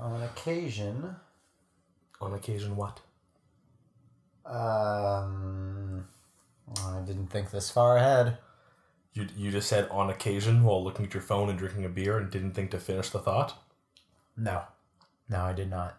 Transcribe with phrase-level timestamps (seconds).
[0.00, 1.16] on occasion.
[2.20, 3.00] On occasion, what?
[4.44, 6.06] Um,
[6.84, 8.38] I didn't think this far ahead.
[9.12, 12.18] You, you just said on occasion while looking at your phone and drinking a beer
[12.18, 13.62] and didn't think to finish the thought?
[14.36, 14.62] No.
[15.28, 15.98] No, I did not.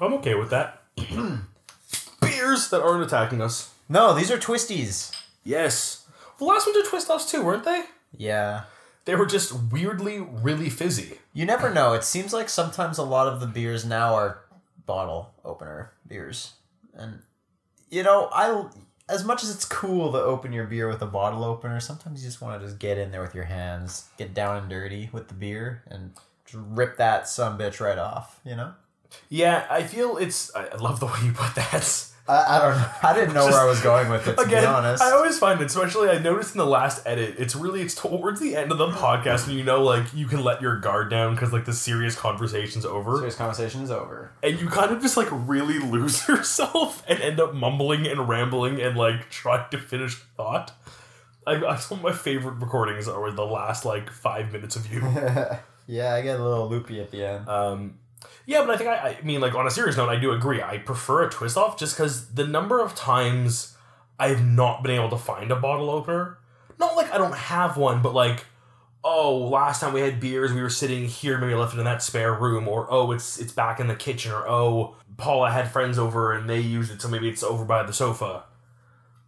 [0.00, 0.82] I'm okay with that.
[2.20, 3.74] Beers that aren't attacking us.
[3.88, 5.14] No, these are twisties.
[5.44, 6.06] Yes.
[6.38, 7.84] The last ones are twist offs too, weren't they?
[8.16, 8.62] Yeah.
[9.08, 11.16] They were just weirdly really fizzy.
[11.32, 11.94] You never know.
[11.94, 14.40] It seems like sometimes a lot of the beers now are
[14.84, 16.52] bottle opener beers.
[16.92, 17.20] And
[17.88, 18.66] you know, I
[19.08, 22.28] as much as it's cool to open your beer with a bottle opener, sometimes you
[22.28, 25.28] just want to just get in there with your hands, get down and dirty with
[25.28, 26.12] the beer and
[26.52, 28.74] rip that some bitch right off, you know?
[29.30, 30.54] Yeah, I feel it's.
[30.54, 32.07] I I love the way you put that.
[32.28, 32.90] I, I don't know.
[33.02, 35.02] I didn't know where I was going with it, to Again, be honest.
[35.02, 38.38] I always find it, especially I noticed in the last edit, it's really it's towards
[38.38, 41.34] the end of the podcast, and you know, like you can let your guard down
[41.34, 44.30] because like the serious conversation's over, Serious conversation is over.
[44.42, 48.80] and you kind of just like really lose yourself and end up mumbling and rambling
[48.80, 50.72] and like trying to finish thought.
[51.46, 55.00] I, I some of my favorite recordings are the last like five minutes of you.
[55.86, 57.48] yeah, I get a little loopy at the end.
[57.48, 57.98] Um,
[58.46, 60.62] yeah, but I think I, I mean, like on a serious note, I do agree.
[60.62, 63.76] I prefer a twist off just because the number of times
[64.18, 66.38] I've not been able to find a bottle opener.
[66.78, 68.46] Not like I don't have one, but like,
[69.04, 71.84] oh, last time we had beers, we were sitting here, maybe I left it in
[71.84, 75.70] that spare room, or oh, it's it's back in the kitchen, or oh, Paula had
[75.70, 78.44] friends over and they used it, so maybe it's over by the sofa.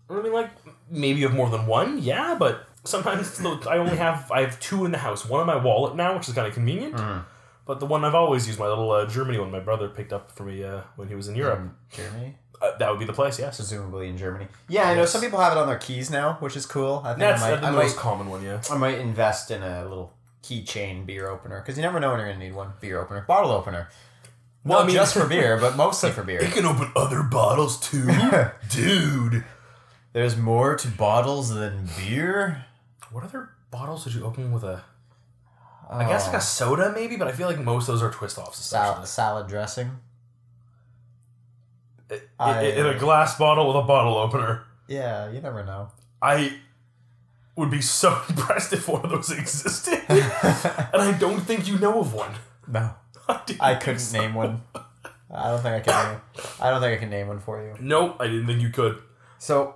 [0.08, 0.50] I mean, like
[0.90, 4.84] maybe you have more than one, yeah, but sometimes I only have I have two
[4.84, 5.26] in the house.
[5.26, 6.94] One in my wallet now, which is kind of convenient.
[6.94, 7.24] Mm.
[7.70, 10.32] But the one I've always used, my little uh, Germany one, my brother picked up
[10.32, 11.60] for me uh, when he was in Europe.
[11.60, 12.34] Um, Germany?
[12.60, 13.58] Uh, that would be the place, yes.
[13.58, 14.48] Presumably in Germany.
[14.68, 15.12] Yeah, I know Yes.
[15.12, 17.00] some people have it on their keys now, which is cool.
[17.04, 18.60] I think That's I might, the I most might, common one, yeah.
[18.72, 20.12] I might invest in a little
[20.42, 22.72] keychain beer opener because you never know when you're gonna need one.
[22.80, 23.88] Beer opener, bottle opener.
[24.64, 26.42] Well, Not I mean- just for beer, but mostly for beer.
[26.42, 28.10] It can open other bottles too,
[28.68, 29.44] dude.
[30.12, 32.64] There's more to bottles than beer.
[33.12, 34.82] What other bottles did you open with a?
[35.92, 38.10] I guess like a uh, soda, maybe, but I feel like most of those are
[38.12, 38.58] twist offs.
[38.58, 39.90] salad, salad dressing.
[42.38, 44.64] I, in a glass bottle with a bottle opener.
[44.88, 45.90] Yeah, you never know.
[46.22, 46.58] I
[47.56, 52.00] would be so impressed if one of those existed, and I don't think you know
[52.00, 52.34] of one.
[52.66, 52.94] No,
[53.46, 54.20] didn't I couldn't so.
[54.20, 54.62] name one.
[55.32, 56.12] I don't think I can.
[56.12, 56.20] Name,
[56.60, 57.74] I don't think I can name one for you.
[57.80, 59.00] Nope, I didn't think you could.
[59.38, 59.74] So,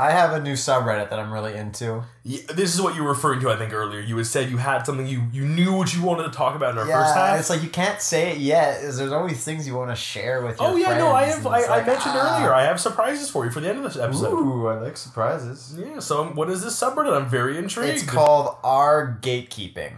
[0.00, 2.04] I have a new subreddit that I'm really into.
[2.22, 3.98] Yeah, this is what you were referring to, I think, earlier.
[3.98, 6.70] You had said you had something you you knew what you wanted to talk about
[6.70, 7.40] in our first Yeah, half.
[7.40, 8.84] it's like you can't say it yet.
[8.84, 11.44] Is there's always things you want to share with your oh yeah, no, I have.
[11.44, 12.38] I, it's I mentioned ah.
[12.38, 12.54] earlier.
[12.54, 14.34] I have surprises for you for the end of this episode.
[14.34, 15.76] Ooh, I like surprises.
[15.76, 15.98] Yeah.
[15.98, 17.12] So, what is this subreddit?
[17.12, 17.94] I'm very intrigued.
[17.94, 19.94] It's called our gatekeeping.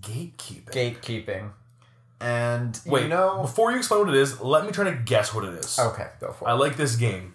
[0.00, 0.70] gatekeeping.
[0.70, 1.50] Gatekeeping,
[2.22, 3.42] and Wait, you know.
[3.42, 5.78] before you explain what it is, let me try to guess what it is.
[5.78, 6.52] Okay, go for it.
[6.52, 7.31] I like this game.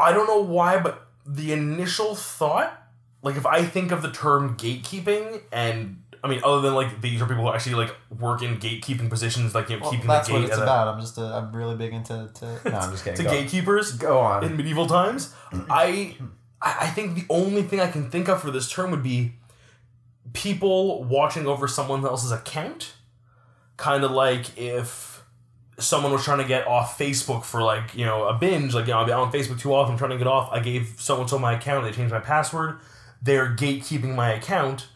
[0.00, 2.76] I don't know why, but the initial thought,
[3.22, 7.20] like if I think of the term gatekeeping, and I mean, other than like these
[7.22, 10.28] are people who actually like work in gatekeeping positions, like you know, Well, keeping that's
[10.28, 10.88] the what gate it's at a- about.
[10.88, 12.60] I'm just a, I'm really big into to.
[12.70, 13.18] No, I'm just kidding.
[13.18, 13.30] to go.
[13.30, 14.44] gatekeepers Go on.
[14.44, 15.34] in medieval times.
[15.70, 16.16] I
[16.60, 19.32] I I think the only thing I can think of for this term would be
[20.32, 22.94] people watching over someone else's account.
[23.76, 25.09] Kind of like if
[25.80, 28.92] someone was trying to get off Facebook for like, you know, a binge, like, you
[28.92, 30.50] know, I'm on Facebook too often, I'm trying to get off.
[30.52, 32.78] I gave so and so my account, they changed my password.
[33.22, 34.88] They're gatekeeping my account.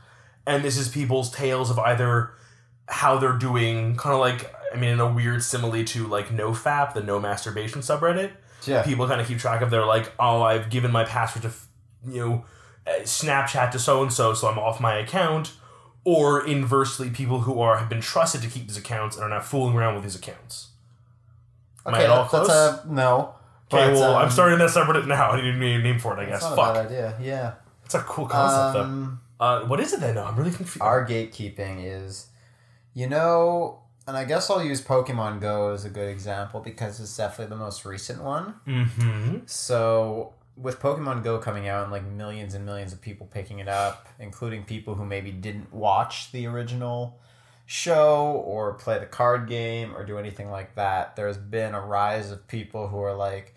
[0.47, 2.33] And this is people's tales of either
[2.87, 6.95] how they're doing, kind of like, I mean, in a weird simile to like NoFap,
[6.95, 8.33] the no masturbation subreddit
[8.67, 8.83] yeah.
[8.83, 11.69] people kind of keep track of their like oh i've given my password to f-
[12.07, 12.45] you know
[12.87, 15.53] uh, snapchat to so and so so i'm off my account
[16.05, 19.41] or inversely people who are have been trusted to keep these accounts and are now
[19.41, 20.69] fooling around with these accounts
[21.87, 22.49] Am I Okay, at all close?
[22.49, 23.35] a no.
[23.73, 26.23] okay but, well i'm um, starting that subreddit now i need a name for it
[26.23, 27.19] i guess not a fuck bad idea.
[27.21, 27.53] Yeah.
[27.85, 31.07] it's a cool concept Um, though uh, what is it then i'm really confused our
[31.07, 32.29] gatekeeping is,
[32.95, 37.17] you know, and I guess I'll use Pokemon Go as a good example because it's
[37.17, 38.55] definitely the most recent one.
[38.69, 43.59] mm-hmm So with Pokemon Go coming out and like millions and millions of people picking
[43.61, 47.19] it up, including people who maybe didn't watch the original
[47.67, 52.31] show or play the card game or do anything like that, there's been a rise
[52.31, 53.55] of people who are like,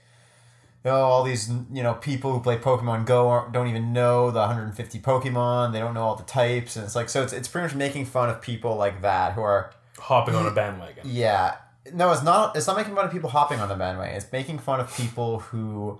[0.86, 4.40] oh, all these you know people who play Pokemon Go aren't- don't even know the
[4.40, 5.74] 150 Pokemon.
[5.74, 7.24] They don't know all the types, and it's like so.
[7.24, 10.52] It's it's pretty much making fun of people like that who are hopping on a
[10.52, 11.56] bandwagon yeah.
[11.94, 12.56] No, it's not.
[12.56, 14.16] It's not making fun of people hopping on the bandwagon.
[14.16, 16.00] It's making fun of people who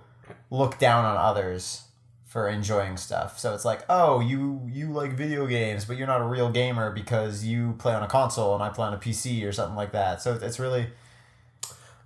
[0.50, 1.82] look down on others
[2.28, 3.38] for enjoying stuff.
[3.38, 6.92] So it's like, oh, you you like video games, but you're not a real gamer
[6.92, 9.92] because you play on a console and I play on a PC or something like
[9.92, 10.22] that.
[10.22, 10.88] So it's really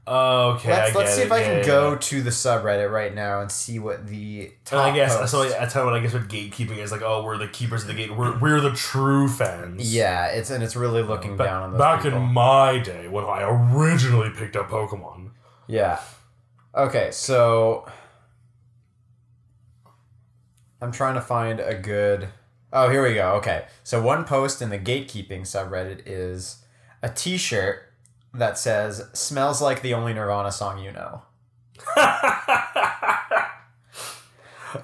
[0.04, 1.26] Okay, let's let's see it.
[1.26, 1.98] if I can yeah, go yeah.
[1.98, 5.42] to the subreddit right now and see what the top And I guess post- so.
[5.44, 5.94] You what.
[5.94, 7.02] I guess what gatekeeping is like.
[7.02, 8.16] Oh, we're the keepers of the gate.
[8.16, 9.94] We're, we're the true fans.
[9.94, 12.18] Yeah, it's and it's really looking Ba- down on those back people.
[12.18, 15.30] in my day when I originally picked up Pokemon.
[15.68, 16.00] Yeah.
[16.74, 17.86] Okay, so
[20.82, 22.28] I'm trying to find a good.
[22.72, 23.34] Oh, here we go.
[23.34, 26.64] Okay, so one post in the gatekeeping subreddit is
[27.02, 27.84] a T-shirt
[28.34, 31.22] that says "Smells like the only Nirvana song you know."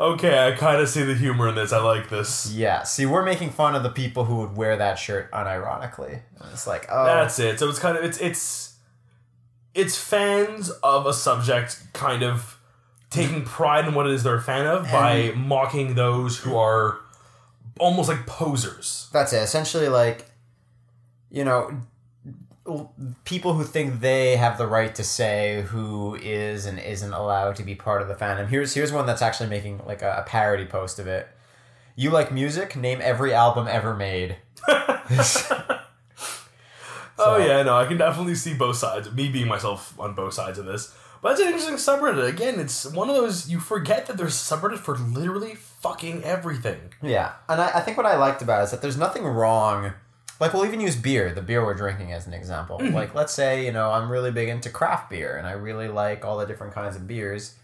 [0.00, 1.72] okay, I kind of see the humor in this.
[1.72, 2.52] I like this.
[2.52, 2.84] Yeah.
[2.84, 6.20] See, we're making fun of the people who would wear that shirt unironically.
[6.40, 7.58] And it's like, oh, That's it.
[7.58, 8.76] So it's kind of it's it's
[9.74, 12.57] it's fans of a subject kind of
[13.10, 17.00] taking pride in what it is they're a fan of by mocking those who are
[17.78, 19.08] almost like posers.
[19.12, 19.42] That's it.
[19.42, 20.26] Essentially, like,
[21.30, 21.82] you know,
[22.66, 22.92] l-
[23.24, 27.62] people who think they have the right to say who is and isn't allowed to
[27.62, 28.48] be part of the fandom.
[28.48, 31.28] Here's here's one that's actually making like a, a parody post of it.
[31.96, 32.76] You like music?
[32.76, 34.36] Name every album ever made.
[37.20, 39.10] Oh yeah, no, I can definitely see both sides.
[39.12, 40.94] Me being myself on both sides of this.
[41.20, 42.28] But it's an interesting subreddit.
[42.28, 46.92] Again, it's one of those you forget that there's subreddit for literally fucking everything.
[47.02, 49.92] Yeah, and I, I think what I liked about it is that there's nothing wrong.
[50.40, 52.78] Like we'll even use beer, the beer we're drinking as an example.
[52.78, 52.94] Mm-hmm.
[52.94, 56.24] Like let's say you know I'm really big into craft beer and I really like
[56.24, 57.56] all the different kinds of beers.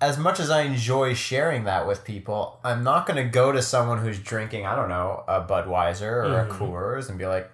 [0.00, 3.62] As much as I enjoy sharing that with people, I'm not going to go to
[3.62, 6.60] someone who's drinking I don't know a Budweiser or a mm-hmm.
[6.60, 7.48] Coors and be like,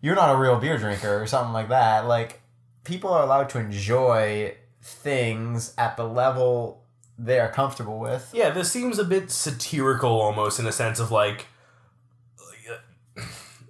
[0.00, 2.06] "You're not a real beer drinker" or something like that.
[2.06, 2.41] Like
[2.84, 6.84] people are allowed to enjoy things at the level
[7.18, 8.30] they are comfortable with.
[8.32, 11.46] Yeah, this seems a bit satirical almost in a sense of like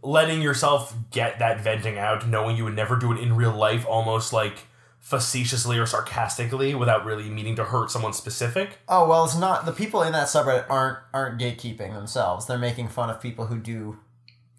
[0.02, 3.86] letting yourself get that venting out, knowing you would never do it in real life,
[3.86, 4.66] almost like
[5.00, 8.78] facetiously or sarcastically without really meaning to hurt someone specific.
[8.88, 12.46] Oh well, it's not the people in that subreddit aren't aren't gatekeeping themselves.
[12.46, 13.98] They're making fun of people who do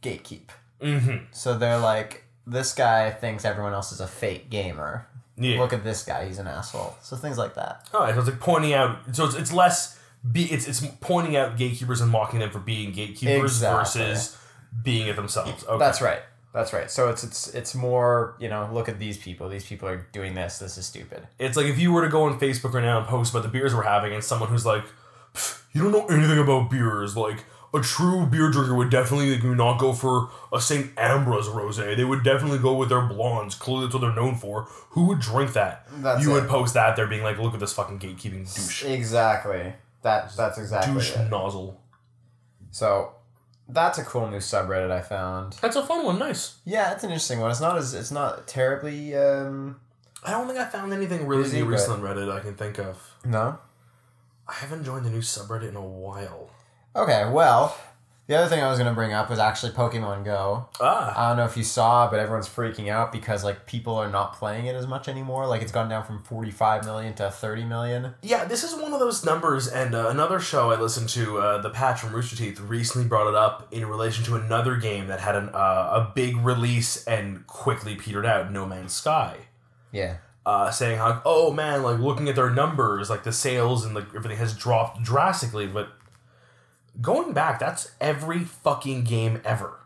[0.01, 0.49] gatekeep.
[0.81, 1.25] Mm-hmm.
[1.31, 5.07] So they're like, this guy thinks everyone else is a fake gamer.
[5.37, 5.59] Yeah.
[5.59, 6.95] Look at this guy; he's an asshole.
[7.01, 7.87] So things like that.
[7.93, 8.99] All right, so it's like pointing out.
[9.15, 9.99] So it's, it's less.
[10.31, 14.03] Be it's it's pointing out gatekeepers and mocking them for being gatekeepers Exactly.
[14.03, 14.37] versus
[14.83, 15.65] being it themselves.
[15.65, 15.77] Okay.
[15.77, 16.21] That's right.
[16.53, 16.89] That's right.
[16.89, 19.49] So it's it's it's more you know look at these people.
[19.49, 20.59] These people are doing this.
[20.59, 21.27] This is stupid.
[21.39, 23.49] It's like if you were to go on Facebook right now and post about the
[23.49, 24.83] beers we're having, and someone who's like,
[25.73, 27.43] "You don't know anything about beers," like.
[27.75, 30.93] A true beer drinker would definitely like, not go for a St.
[30.95, 31.97] Ambroise rosé.
[31.97, 33.55] They would definitely go with their blondes.
[33.55, 34.63] Clearly, that's what they're known for.
[34.91, 35.87] Who would drink that?
[35.97, 36.41] That's you it.
[36.41, 36.95] would post that.
[36.95, 39.73] They're being like, "Look at this fucking gatekeeping douche, Exactly.
[40.03, 41.29] That that's exactly douche it.
[41.31, 41.79] nozzle."
[42.71, 43.13] So
[43.67, 45.53] that's a cool new subreddit I found.
[45.61, 46.19] That's a fun one.
[46.19, 46.57] Nice.
[46.65, 47.49] Yeah, it's an interesting one.
[47.51, 49.79] It's not as it's not terribly um
[50.25, 52.97] I don't think I found anything really new recently on Reddit I can think of.
[53.25, 53.57] no.
[54.47, 56.49] I haven't joined the new subreddit in a while.
[56.95, 57.75] Okay, well,
[58.27, 60.69] the other thing I was going to bring up was actually Pokemon Go.
[60.79, 64.09] Ah, I don't know if you saw, but everyone's freaking out because like people are
[64.09, 65.45] not playing it as much anymore.
[65.47, 68.13] Like it's gone down from 45 million to 30 million.
[68.21, 68.45] yeah.
[68.45, 71.69] This is one of those numbers, and uh, another show I listened to, uh, the
[71.69, 75.35] Patch from Rooster Teeth, recently brought it up in relation to another game that had
[75.35, 75.57] an, uh,
[76.07, 78.51] a big release and quickly petered out.
[78.51, 79.37] No Man's Sky.
[79.91, 80.17] Yeah.
[80.45, 84.03] Uh, saying how oh man like looking at their numbers like the sales and like
[84.13, 85.93] everything has dropped drastically but
[87.01, 89.79] going back that's every fucking game ever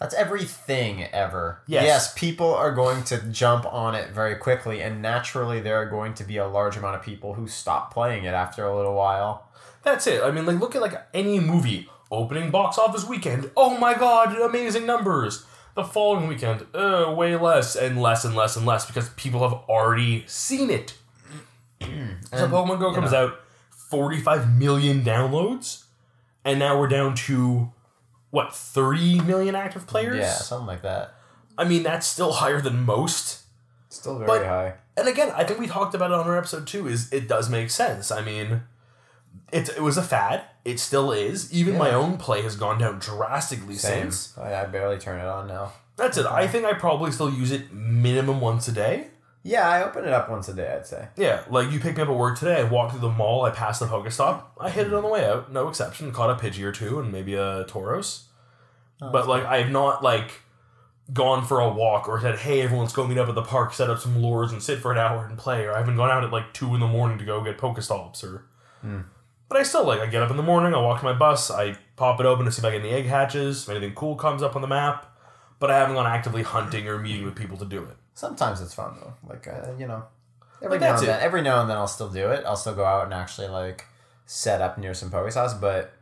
[0.00, 1.62] That's everything ever.
[1.66, 1.84] Yes.
[1.84, 6.14] Yes, people are going to jump on it very quickly and naturally there are going
[6.14, 9.46] to be a large amount of people who stop playing it after a little while.
[9.82, 10.22] That's it.
[10.22, 13.50] I mean, like, look at like any movie opening box office weekend.
[13.56, 15.46] Oh my god, amazing numbers.
[15.74, 19.58] The following weekend, uh, way less and less and less and less because people have
[19.68, 20.94] already seen it.
[21.80, 23.40] so Pokemon Go comes out,
[23.90, 25.83] forty-five million downloads,
[26.44, 27.72] and now we're down to
[28.30, 30.18] what thirty million active players.
[30.18, 31.14] Yeah, something like that.
[31.56, 33.42] I mean, that's still higher than most.
[33.88, 34.74] Still very But- high.
[34.96, 36.86] And again, I think we talked about it on our episode too.
[36.86, 38.12] Is it does make sense?
[38.12, 38.62] I mean,
[39.52, 40.42] it it was a fad.
[40.64, 41.52] It still is.
[41.52, 44.10] Even my own play has gone down drastically Same.
[44.12, 44.38] since.
[44.38, 45.72] I, I barely turn it on now.
[45.96, 46.26] That's it.
[46.26, 49.08] I think I probably still use it minimum once a day.
[49.46, 51.08] Yeah, I open it up once a day, I'd say.
[51.16, 52.60] Yeah, like you picked me up at work today.
[52.60, 53.44] I walked through the mall.
[53.44, 54.42] I passed the Pokestop.
[54.58, 55.52] I hit it on the way out.
[55.52, 56.12] No exception.
[56.12, 58.24] Caught a Pidgey or two and maybe a Tauros.
[59.02, 60.40] Oh, but like I have not like
[61.12, 63.74] gone for a walk or said, "Hey, everyone, let's go meet up at the park,
[63.74, 66.10] set up some lures, and sit for an hour and play." Or I haven't gone
[66.10, 68.46] out at like two in the morning to go get Pokestops or
[68.80, 69.00] hmm.
[69.50, 71.50] But I still like I get up in the morning, I walk to my bus,
[71.50, 74.16] I pop it open to see if I get any egg hatches, if anything cool
[74.16, 75.10] comes up on the map.
[75.58, 77.96] But I haven't gone actively hunting or meeting with people to do it.
[78.14, 79.14] Sometimes it's fun though.
[79.28, 80.04] Like uh, you know,
[80.62, 82.44] every But now and then, every now and then I'll still do it.
[82.46, 83.84] I'll still go out and actually like
[84.26, 85.60] set up near some Pokestops.
[85.60, 85.92] But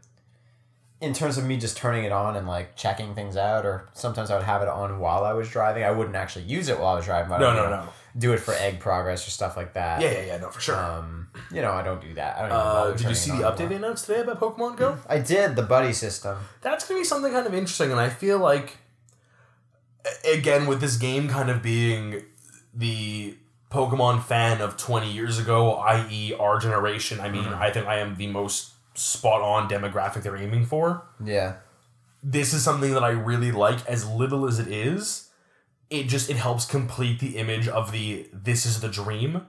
[1.00, 4.30] in terms of me just turning it on and like checking things out, or sometimes
[4.30, 5.84] I would have it on while I was driving.
[5.84, 7.30] I wouldn't actually use it while I was driving.
[7.30, 7.88] But No, would, no, no.
[8.16, 10.02] Do it for egg progress or stuff like that.
[10.02, 10.76] Yeah, yeah, yeah, no, for sure.
[10.76, 12.36] Um, you know, I don't do that.
[12.36, 14.98] I don't uh, did you see the update they announced today about Pokemon Go?
[15.08, 16.36] I did the buddy system.
[16.60, 18.76] That's gonna be something kind of interesting, and I feel like
[20.24, 22.22] again with this game kind of being
[22.74, 23.36] the
[23.70, 27.20] Pokemon fan of twenty years ago, i.e., our generation.
[27.20, 27.62] I mean, mm-hmm.
[27.62, 31.06] I think I am the most spot on demographic they're aiming for.
[31.22, 31.56] Yeah.
[32.22, 35.30] This is something that I really like, as little as it is.
[35.90, 39.46] It just it helps complete the image of the this is the dream.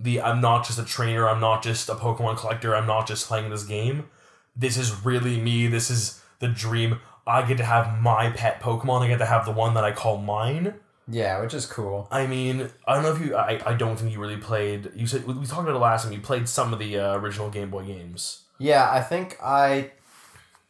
[0.00, 3.26] The I'm not just a trainer, I'm not just a Pokemon collector, I'm not just
[3.26, 4.08] playing this game.
[4.56, 5.66] This is really me.
[5.66, 7.00] This is the dream.
[7.26, 9.02] I get to have my pet Pokemon.
[9.02, 10.74] I get to have the one that I call mine.
[11.08, 12.08] Yeah, which is cool.
[12.10, 13.36] I mean, I don't know if you.
[13.36, 14.90] I, I don't think you really played.
[14.94, 16.12] You said we talked about it last time.
[16.12, 18.42] You played some of the uh, original Game Boy games.
[18.58, 19.90] Yeah, I think I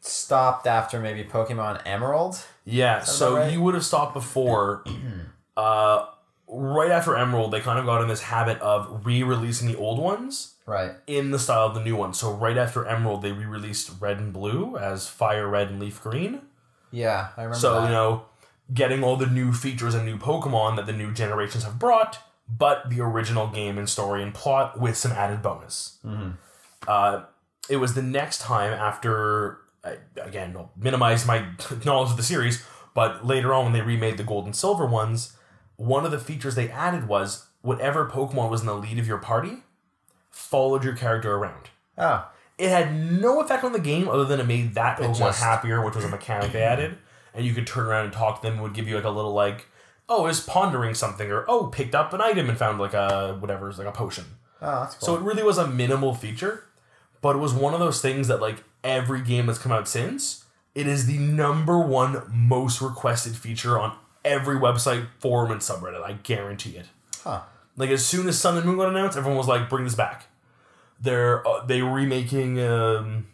[0.01, 2.43] stopped after maybe Pokemon Emerald.
[2.65, 3.53] Yeah, so right?
[3.53, 4.85] you would have stopped before.
[5.57, 6.07] uh,
[6.49, 10.52] right after Emerald, they kind of got in this habit of re-releasing the old ones
[10.67, 10.93] Right.
[11.07, 12.15] in the style of the new one.
[12.15, 16.43] So right after Emerald, they re-released Red and Blue as Fire Red and Leaf Green.
[16.91, 17.87] Yeah, I remember So that.
[17.87, 18.27] you know,
[18.73, 22.89] getting all the new features and new Pokemon that the new generations have brought, but
[22.91, 25.99] the original game and story and plot with some added bonus.
[26.07, 26.35] Mhm.
[26.87, 27.23] Uh,
[27.69, 31.47] it was the next time after I- again I'll minimize my
[31.85, 32.65] knowledge of the series,
[32.95, 35.37] but later on when they remade the gold and silver ones,
[35.77, 39.19] one of the features they added was whatever Pokemon was in the lead of your
[39.19, 39.65] party
[40.33, 41.71] followed your character around.
[41.97, 42.27] Oh,
[42.59, 45.85] It had no effect on the game other than it made that Pokemon just- happier,
[45.85, 46.99] which was a mechanic they added.
[47.35, 48.59] And you could turn around and talk to them.
[48.59, 49.67] It would give you like a little like,
[50.09, 53.71] oh, is pondering something, or oh, picked up an item and found like a whatever,
[53.71, 54.25] is like a potion.
[54.61, 55.07] oh, that's cool.
[55.07, 56.65] So it really was a minimal feature,
[57.23, 60.45] but it was one of those things that like every game that's come out since,
[60.75, 66.03] it is the number one most requested feature on every website, forum, and subreddit.
[66.03, 66.87] I guarantee it.
[67.25, 67.41] huh.
[67.77, 70.27] Like as soon as Sun and Moon got announced, everyone was like, "Bring this back."
[71.01, 73.27] They're uh, they remaking um,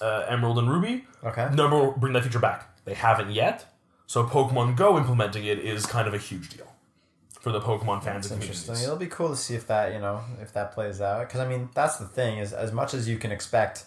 [0.00, 1.04] uh, Emerald and Ruby.
[1.24, 1.48] Okay.
[1.54, 2.68] Number bring that feature back.
[2.84, 3.72] They haven't yet,
[4.06, 6.66] so Pokemon Go implementing it is kind of a huge deal
[7.40, 8.76] for the Pokemon fans It's and interesting.
[8.76, 11.26] It'll be cool to see if that you know if that plays out.
[11.26, 13.84] Because I mean, that's the thing is as much as you can expect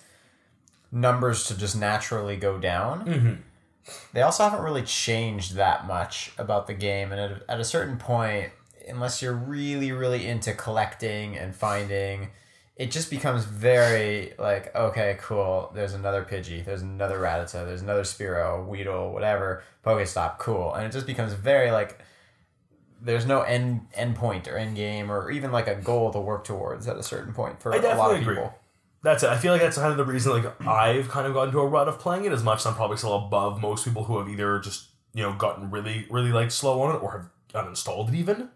[0.91, 3.05] numbers to just naturally go down.
[3.05, 3.37] Mhm.
[4.13, 7.97] They also haven't really changed that much about the game, and at, at a certain
[7.97, 8.51] point,
[8.87, 12.29] unless you're really, really into collecting and finding,
[12.75, 15.71] it just becomes very like, okay, cool.
[15.73, 16.63] There's another Pidgey.
[16.63, 17.65] There's another Rattata.
[17.65, 19.63] There's another Spearow Weedle, whatever.
[19.85, 21.99] Pokestop, cool, and it just becomes very like
[23.01, 26.43] there's no end end point or end game or even like a goal to work
[26.43, 28.35] towards at a certain point for a lot of agree.
[28.35, 28.53] people.
[29.03, 29.29] That's it.
[29.29, 31.67] I feel like that's kind of the reason like I've kind of gotten to a
[31.67, 34.27] rut of playing it as much as I'm probably still above most people who have
[34.27, 38.15] either just, you know, gotten really, really like slow on it or have uninstalled it
[38.15, 38.49] even.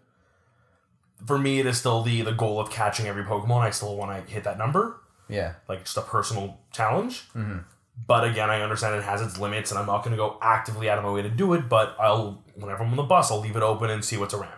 [1.26, 3.60] For me it is still the the goal of catching every Pokemon.
[3.62, 4.96] I still want to hit that number.
[5.28, 5.54] Yeah.
[5.68, 7.28] Like just a personal challenge.
[7.36, 7.64] Mhm.
[8.06, 10.98] But again, I understand it has its limits and I'm not gonna go actively out
[10.98, 13.56] of my way to do it, but I'll whenever I'm on the bus I'll leave
[13.56, 14.52] it open and see what's around.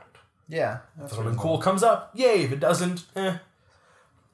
[0.48, 0.78] Yeah.
[1.02, 2.42] If something cool comes up, yay.
[2.44, 3.38] If it doesn't, eh.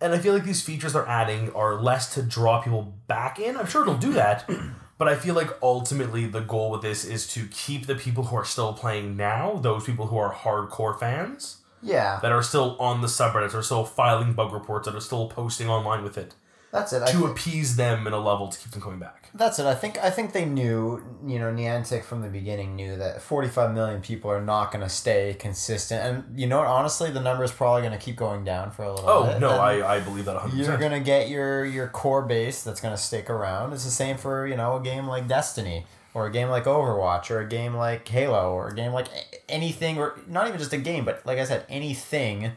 [0.00, 3.56] And I feel like these features they're adding are less to draw people back in.
[3.56, 4.49] I'm sure it'll do that,
[4.99, 8.37] but I feel like ultimately the goal with this is to keep the people who
[8.37, 12.18] are still playing now, those people who are hardcore fans, Yeah.
[12.23, 15.68] that are still on the subreddits, are still filing bug reports, that are still posting
[15.68, 16.35] online with it,
[16.73, 17.06] That's it.
[17.08, 19.30] To appease them in a level to keep them coming back.
[19.35, 19.66] That's it.
[19.66, 23.75] I think I think they knew, you know, Niantic from the beginning knew that 45
[23.75, 26.02] million people are not going to stay consistent.
[26.02, 28.85] And you know what, honestly, the number is probably going to keep going down for
[28.85, 29.11] a little bit.
[29.11, 29.40] Oh bit.
[29.40, 30.56] no, and I, I believe that 100%.
[30.56, 33.73] you're going to get your your core base that's going to stick around.
[33.75, 35.85] It's the same for, you know, a game like Destiny
[36.19, 39.07] or a game like Overwatch or a game like Halo or a game like
[39.49, 42.53] anything or not even just a game, but like I said, anything.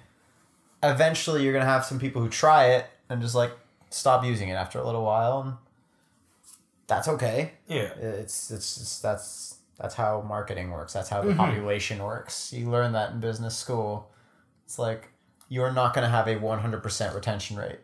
[0.84, 3.52] Eventually you're going to have some people who try it and just like
[3.92, 5.54] stop using it after a little while and
[6.88, 7.94] that's okay Yeah.
[8.00, 11.30] it's it's just that's that's how marketing works that's Mm-hmm.
[11.30, 14.10] how the population works you learn that in business school
[14.66, 15.10] it's like
[15.50, 17.80] you're not going to have a 100% retention rate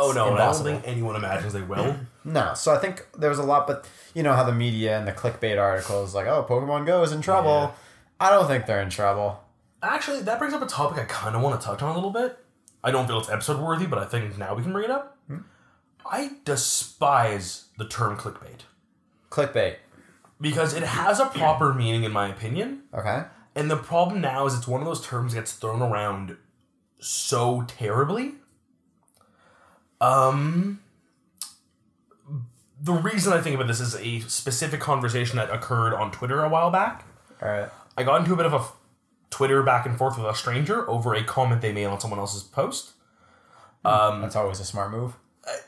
[0.00, 1.96] Oh no, I don't think anyone imagines they will.
[2.24, 3.84] no so i think there was a lot but
[4.14, 7.20] you know how the media and the clickbait articles like oh pokemon go is in
[7.20, 7.74] trouble
[8.20, 9.42] i don't think they're in trouble
[9.82, 12.10] Actually, that brings up a topic I kind of want to touch on a little
[12.12, 12.38] bit.
[12.84, 15.18] I don't feel it's episode worthy, but I think now we can bring it up.
[15.26, 15.38] Hmm?
[16.06, 18.60] I despise the term clickbait
[19.30, 19.76] Clickbait.
[20.40, 22.82] because it has a proper meaning, in my opinion.
[22.94, 23.24] Okay.
[23.56, 26.36] And the problem now is it's one of those terms that gets thrown around
[27.00, 28.34] so terribly.
[30.02, 30.80] Um,
[32.80, 36.48] the reason I think about this is a specific conversation that occurred on Twitter a
[36.48, 37.06] while back.
[37.40, 37.68] All right.
[37.96, 38.64] I got into a bit of a
[39.30, 42.42] Twitter back and forth with a stranger over a comment they made on someone else's
[42.42, 42.92] post.
[43.84, 45.14] That's always a smart move.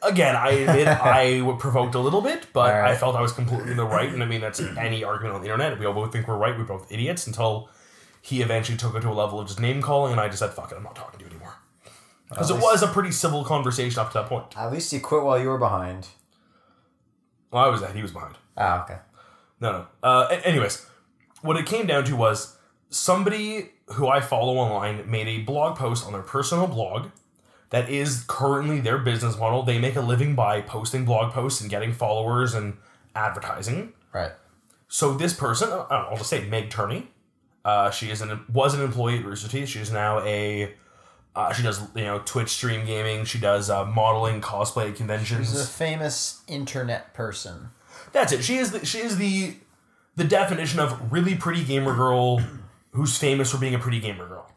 [0.02, 2.90] Again, I admit I was provoked a little bit, but Alright.
[2.90, 4.12] I felt I was completely in the right.
[4.12, 5.78] And I mean, that's any argument on the internet.
[5.78, 6.56] We all both think we're right.
[6.58, 7.68] We're both idiots until
[8.20, 10.50] he eventually took it to a level of just name calling, and I just said,
[10.50, 11.33] fuck it, I'm not talking to you.
[12.28, 14.56] Because it least- was a pretty civil conversation up to that point.
[14.56, 16.08] At least you quit while you were behind.
[17.50, 17.94] Well, I was that.
[17.94, 18.36] He was behind.
[18.56, 18.98] Ah, okay.
[19.60, 19.86] No, no.
[20.02, 20.86] Uh, a- anyways,
[21.42, 22.56] what it came down to was
[22.90, 27.10] somebody who I follow online made a blog post on their personal blog
[27.70, 29.62] that is currently their business model.
[29.62, 32.76] They make a living by posting blog posts and getting followers and
[33.14, 33.92] advertising.
[34.12, 34.32] Right.
[34.88, 37.08] So this person, uh, I'll just say Meg Turney,
[37.64, 39.68] uh, she is an was an employee at Rooster Teeth.
[39.68, 40.74] She is now a
[41.34, 43.24] uh, she does you know Twitch stream gaming.
[43.24, 45.50] She does uh, modeling, cosplay at conventions.
[45.50, 47.70] She's a famous internet person.
[48.12, 48.44] That's it.
[48.44, 49.56] She is the, she is the
[50.16, 52.40] the definition of really pretty gamer girl
[52.92, 54.50] who's famous for being a pretty gamer girl.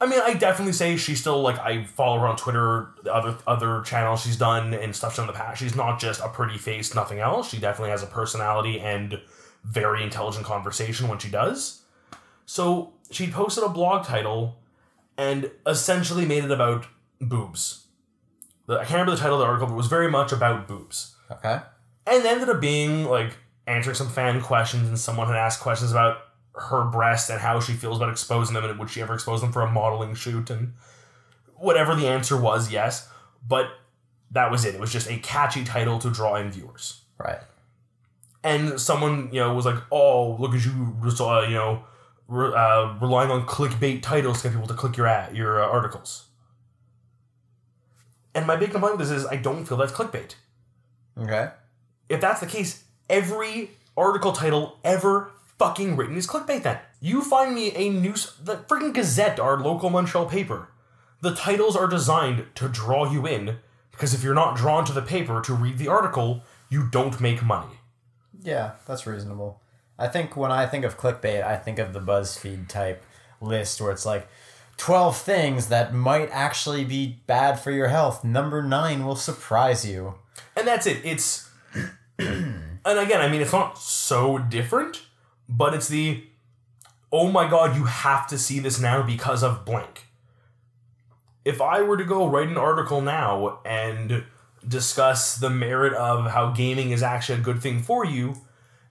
[0.00, 3.36] I mean, I definitely say she's still like I follow her on Twitter, the other
[3.46, 5.60] other channels she's done and stuff she's done in the past.
[5.60, 7.50] She's not just a pretty face, nothing else.
[7.50, 9.20] She definitely has a personality and
[9.64, 11.82] very intelligent conversation when she does.
[12.44, 14.56] So she posted a blog title
[15.18, 16.86] and essentially made it about
[17.20, 17.86] boobs.
[18.68, 21.14] I can't remember the title of the article, but it was very much about boobs
[21.30, 21.60] Okay.
[22.06, 26.18] and ended up being like answering some fan questions and someone had asked questions about
[26.54, 29.52] her breasts and how she feels about exposing them and would she ever expose them
[29.52, 30.72] for a modeling shoot and
[31.54, 33.08] whatever the answer was yes
[33.46, 33.66] but
[34.30, 37.40] that was it it was just a catchy title to draw in viewers Right.
[38.44, 41.84] and someone you know was like oh look at you just uh, you know
[42.28, 45.66] re- uh, relying on clickbait titles to get people to click your ad, your uh,
[45.66, 46.24] articles
[48.34, 50.34] and my big complaint with this is i don't feel that's clickbait
[51.18, 51.48] Okay.
[52.10, 56.78] if that's the case, every article title ever fucking written is clickbait then.
[57.00, 60.68] You find me a news the freaking Gazette, our local Montreal paper.
[61.22, 63.56] The titles are designed to draw you in
[63.90, 67.42] because if you're not drawn to the paper to read the article, you don't make
[67.42, 67.76] money.
[68.42, 69.62] Yeah, that's reasonable.
[69.98, 73.02] I think when I think of clickbait, I think of the BuzzFeed type
[73.40, 74.28] list where it's like
[74.76, 78.22] 12 things that might actually be bad for your health.
[78.22, 80.14] Number 9 will surprise you.
[80.54, 81.04] And that's it.
[81.04, 81.48] It's
[82.18, 85.02] and again, I mean it's not so different,
[85.48, 86.24] but it's the
[87.12, 90.06] oh my god, you have to see this now because of blank.
[91.44, 94.24] If I were to go write an article now and
[94.66, 98.34] discuss the merit of how gaming is actually a good thing for you,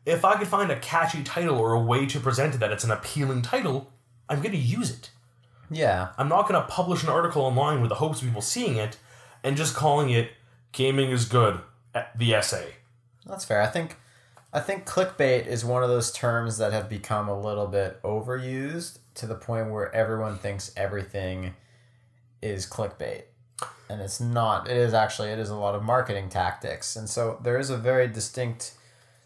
[0.06, 2.84] if I could find a catchy title or a way to present it that it's
[2.84, 3.92] an appealing title,
[4.30, 5.10] I'm going to use it.
[5.70, 6.10] Yeah.
[6.18, 8.98] I'm not going to publish an article online with the hopes of people seeing it
[9.44, 10.32] and just calling it
[10.72, 11.60] gaming is good
[11.94, 12.76] at the essay.
[13.26, 13.62] That's fair.
[13.62, 13.98] I think
[14.54, 19.00] I think clickbait is one of those terms that have become a little bit overused
[19.16, 21.56] to the point where everyone thinks everything
[22.42, 23.24] is clickbait.
[23.90, 24.70] And it's not.
[24.70, 26.96] It is actually it is a lot of marketing tactics.
[26.96, 28.75] And so there is a very distinct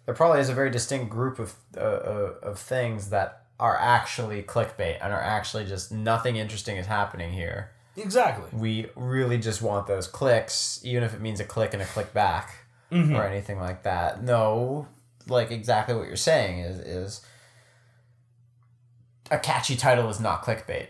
[0.09, 4.41] there probably is a very distinct group of uh, uh, of things that are actually
[4.41, 7.69] clickbait and are actually just nothing interesting is happening here.
[7.95, 8.49] Exactly.
[8.51, 12.11] We really just want those clicks, even if it means a click and a click
[12.11, 12.55] back
[12.91, 14.23] or anything like that.
[14.23, 14.87] No,
[15.27, 17.21] like exactly what you're saying is is
[19.29, 20.87] a catchy title is not clickbait.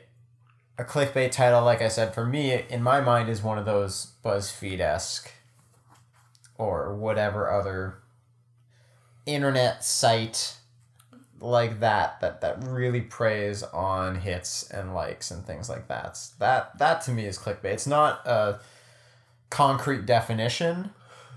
[0.78, 4.14] A clickbait title, like I said, for me in my mind is one of those
[4.24, 5.30] BuzzFeed esque
[6.58, 7.98] or whatever other
[9.26, 10.56] internet site
[11.42, 16.20] like that that that really preys on hits and likes and things like that.
[16.40, 17.66] That that to me is clickbait.
[17.66, 18.60] It's not a
[19.50, 20.92] concrete definition,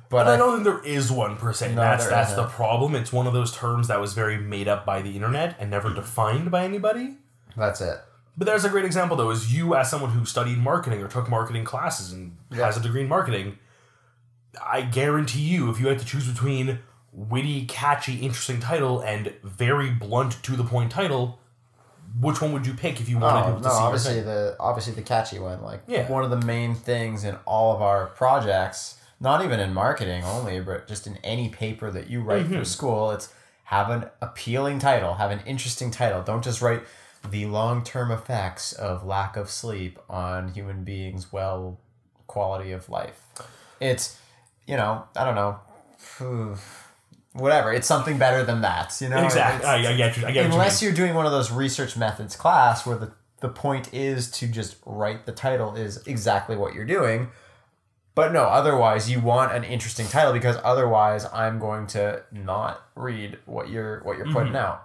[0.08, 1.70] but I I, don't think there is one per se.
[1.70, 2.94] No, that's that's the problem.
[2.94, 5.92] It's one of those terms that was very made up by the internet and never
[5.92, 7.16] defined by anybody.
[7.56, 7.98] that's it.
[8.36, 11.28] But there's a great example though, is you as someone who studied marketing or took
[11.28, 13.58] marketing classes and has a degree in marketing.
[14.60, 16.80] I guarantee you, if you had to choose between
[17.12, 21.38] witty, catchy, interesting title and very blunt, to the point title,
[22.20, 24.57] which one would you pick if you wanted Oh, people to no, see obviously the
[24.61, 25.62] obviously the catchy one.
[25.62, 26.09] Like Yeah.
[26.11, 30.61] one of the main things in all of our projects, not even in marketing only,
[30.61, 32.59] but just in any paper that you write Mm-hmm.
[32.59, 33.33] for school, it's
[33.64, 36.22] have an appealing title, have an interesting title.
[36.22, 36.83] Don't just write
[37.31, 41.79] the long term effects of lack of sleep on human beings' well
[42.27, 43.20] quality of life.
[43.81, 44.18] It's
[44.66, 45.61] you know, I don't know,
[47.32, 47.72] whatever.
[47.72, 48.98] It's something better than that.
[49.00, 49.66] You know, exactly.
[49.68, 50.26] I, I get you.
[50.26, 53.48] I get unless you you're doing one of those research methods class where the, the
[53.48, 57.28] point is to just write the title is exactly what you're doing
[58.14, 63.38] but no otherwise you want an interesting title because otherwise i'm going to not read
[63.46, 64.84] what you're what you're putting out.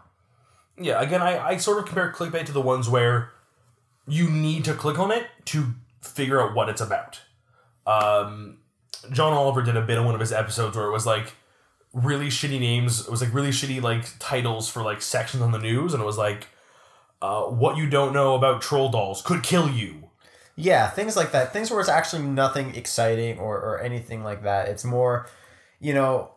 [0.79, 1.01] Yeah.
[1.01, 3.31] Again, I, I sort of compare clickbait to the ones where
[4.07, 7.21] you need to click on it to figure out what it's about.
[7.85, 8.59] Um,
[9.11, 11.33] John Oliver did a bit on one of his episodes where it was like
[11.93, 13.01] really shitty names.
[13.01, 16.05] It was like really shitty like titles for like sections on the news, and it
[16.05, 16.47] was like,
[17.21, 20.07] uh, "What you don't know about troll dolls could kill you."
[20.57, 21.53] yeah things like that.
[21.53, 24.67] Things where it's actually nothing exciting or, or anything like that.
[24.67, 25.27] It's more
[25.79, 26.31] you know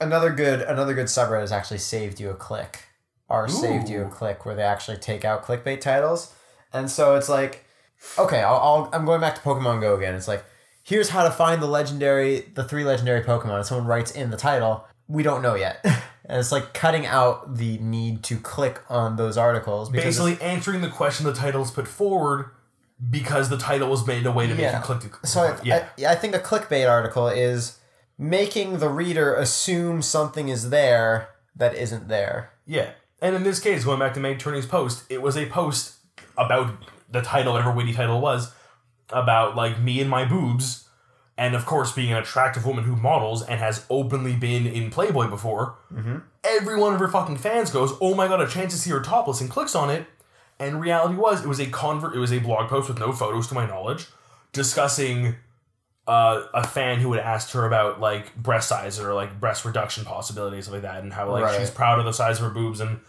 [0.00, 2.84] another good another good subreddit has actually saved you a click.
[3.28, 6.34] Or saved you a click where they actually take out clickbait titles.
[6.72, 7.64] And so it's like
[8.18, 10.14] okay I'll, I'll i'm going back to pokemon go again.
[10.14, 10.44] It's like
[10.90, 14.36] here's how to find the legendary the three legendary pokemon and someone writes in the
[14.36, 19.16] title we don't know yet and it's like cutting out the need to click on
[19.16, 22.50] those articles Basically, answering the question the title's put forward
[23.08, 24.78] because the title was made in a way to make Yeah.
[24.78, 25.00] you click.
[25.00, 27.78] To, So I, yeah, I, I think a clickbait article is
[28.18, 32.50] making the reader assume something is there that isn't there.
[32.66, 32.90] yeah.
[33.22, 35.96] And in this case, going back to Meg Turney's post, it was a post
[36.38, 36.72] about
[37.10, 38.52] the title, whatever witty title was,
[39.12, 40.88] about like me and my boobs,
[41.38, 45.28] and of course being an attractive woman who models and has openly been in Playboy
[45.28, 45.76] before.
[45.92, 46.18] Mm-hmm.
[46.44, 49.00] Every one of her fucking fans goes, "Oh my god, a chance to see her
[49.00, 50.06] topless," and clicks on it.
[50.58, 52.14] And reality was, it was a convert.
[52.14, 54.06] It was a blog post with no photos, to my knowledge,
[54.52, 55.36] discussing
[56.06, 60.04] uh, a fan who had asked her about like breast size or like breast reduction
[60.04, 61.58] possibilities, like that, and how like Right.
[61.60, 63.00] she's proud of the size of her boobs and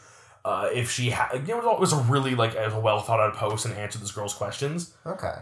[0.44, 3.36] uh, if she had, you know, it was a really like a well thought out
[3.36, 4.94] post and answered this girl's questions.
[5.06, 5.36] Okay.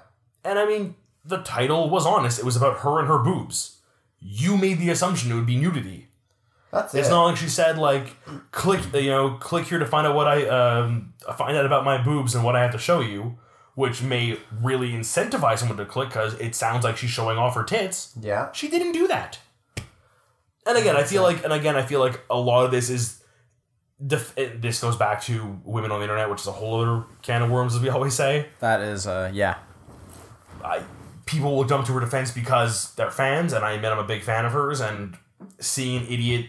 [0.43, 2.39] And I mean, the title was honest.
[2.39, 3.78] It was about her and her boobs.
[4.19, 6.08] You made the assumption it would be nudity.
[6.71, 6.99] That's it.
[6.99, 7.12] It's it.
[7.12, 8.15] not like she said like,
[8.52, 12.02] click, you know, click here to find out what I um find out about my
[12.02, 13.38] boobs and what I have to show you,
[13.75, 17.63] which may really incentivize someone to click because it sounds like she's showing off her
[17.63, 18.13] tits.
[18.21, 18.52] yeah.
[18.52, 19.39] She didn't do that.
[20.67, 23.23] And again, I feel like, and again, I feel like a lot of this is,
[24.06, 27.41] def- this goes back to women on the internet, which is a whole other can
[27.41, 28.49] of worms, as we always say.
[28.60, 29.56] That is, uh, yeah.
[30.63, 30.84] I,
[31.26, 34.24] people will jump to her defense because they're fans, and I admit I'm a big
[34.24, 34.80] fan of hers.
[34.80, 35.17] And
[35.60, 36.48] seeing an idiot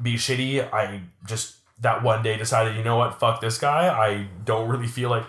[0.00, 3.88] be shitty, I just that one day decided, you know what, fuck this guy.
[3.88, 5.26] I don't really feel like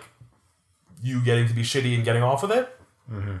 [1.02, 2.76] you getting to be shitty and getting off with it.
[3.10, 3.36] Mm-hmm.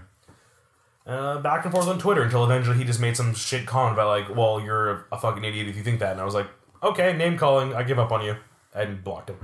[1.06, 4.08] Uh, back and forth on Twitter until eventually he just made some shit comment about
[4.08, 6.46] like, well, you're a fucking idiot if you think that, and I was like,
[6.82, 8.36] okay, name calling, I give up on you,
[8.74, 9.38] and blocked him.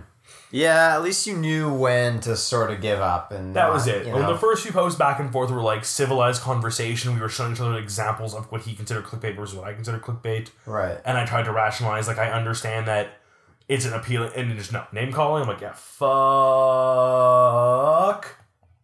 [0.52, 3.86] Yeah, at least you knew when to sort of give up and That not, was
[3.88, 4.06] it.
[4.06, 4.32] you When know.
[4.32, 7.60] the first few posts back and forth were like civilized conversation, we were showing each
[7.60, 10.98] other examples of what he considered clickbait versus what I consider clickbait, right.
[11.04, 13.18] and I tried to rationalize like I understand that
[13.68, 15.42] it's an appealing and just no name calling.
[15.42, 15.72] I'm like, yeah,
[16.66, 18.36] fuck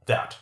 [0.07, 0.37] that.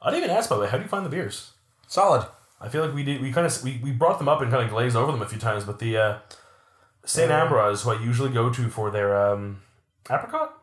[0.00, 1.52] I didn't even ask by the way, how do you find the beers?
[1.86, 2.26] Solid.
[2.60, 3.20] I feel like we did.
[3.22, 5.28] We kind of we, we brought them up and kind of glazed over them a
[5.28, 6.18] few times, but the uh,
[7.04, 9.62] Saint Uh, Ambra who I usually go to for their um,
[10.10, 10.54] apricot.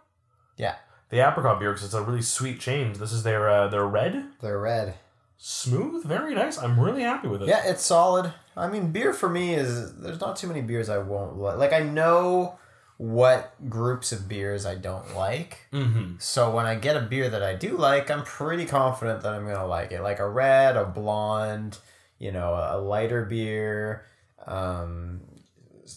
[0.57, 0.75] Yeah.
[1.09, 2.97] The apricot beer because it's a really sweet change.
[2.97, 4.95] This is their uh, their red, They're red.
[5.37, 6.57] smooth, very nice.
[6.57, 7.47] I'm really happy with it.
[7.47, 8.33] Yeah, it's solid.
[8.55, 11.57] I mean, beer for me is there's not too many beers I won't like.
[11.57, 12.59] Like I know
[12.97, 15.59] what groups of beers I don't like.
[15.71, 16.15] Mm-hmm.
[16.19, 19.45] So when I get a beer that I do like, I'm pretty confident that I'm
[19.47, 20.01] gonna like it.
[20.01, 21.77] Like a red, a blonde,
[22.19, 24.05] you know, a lighter beer,
[24.45, 25.21] um,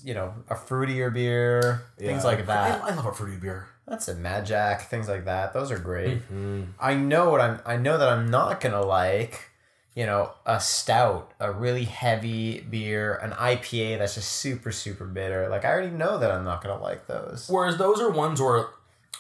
[0.04, 2.82] you know, a fruitier beer, things like that.
[2.82, 3.68] I, I love a fruity beer.
[3.86, 5.52] That's a Mad Jack, things like that.
[5.52, 6.18] Those are great.
[6.18, 6.62] Mm-hmm.
[6.80, 7.60] I know what I'm.
[7.66, 9.48] I know that I'm not gonna like.
[9.94, 15.48] You know, a stout, a really heavy beer, an IPA that's just super super bitter.
[15.50, 17.46] Like I already know that I'm not gonna like those.
[17.50, 18.68] Whereas those are ones where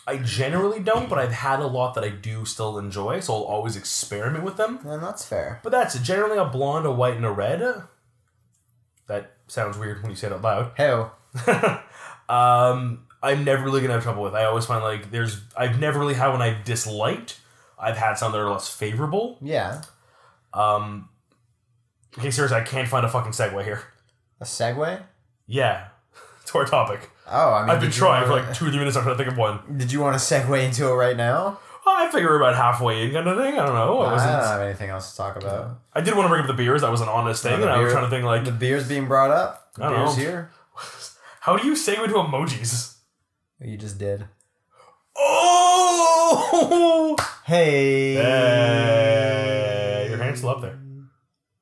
[0.06, 3.42] I generally don't, but I've had a lot that I do still enjoy, so I'll
[3.42, 4.80] always experiment with them.
[4.84, 5.60] And that's fair.
[5.62, 5.98] But that's.
[5.98, 7.60] Generally a blonde, a white, and a red.
[9.06, 10.72] That sounds weird when you say it out loud.
[10.76, 10.90] Hey,
[12.28, 14.34] um, I'm never really gonna have trouble with.
[14.34, 17.38] I always find like there's I've never really had one I've disliked.
[17.78, 19.38] I've had some that are less favorable.
[19.40, 19.82] yeah,
[20.54, 21.08] Um,
[22.16, 23.82] okay, seriously, I can't find a fucking segue here.
[24.40, 25.02] a segue.
[25.48, 25.88] Yeah,
[26.46, 27.10] to our topic.
[27.28, 28.96] Oh, I mean, I've been trying for wanna- like two or three minutes.
[28.96, 29.60] I'm trying to think of one.
[29.78, 31.58] Did you want to segue into it right now?
[31.84, 33.58] Oh, I figure we're about halfway in kind of thing.
[33.58, 33.98] I don't know.
[34.00, 35.80] I, I wasn't, don't have anything else to talk about.
[35.92, 36.82] I did want to bring up the beers.
[36.82, 38.52] That was an honest thing, the and I was beer- trying to think like, The
[38.52, 39.72] beer's being brought up.
[39.74, 40.22] The I don't beer's know.
[40.22, 40.50] here.
[41.40, 42.96] how do you segue to emojis?
[43.60, 44.26] You just did.
[45.16, 47.16] Oh!
[47.44, 48.14] Hey.
[48.14, 50.78] Hey, your hand's still up there.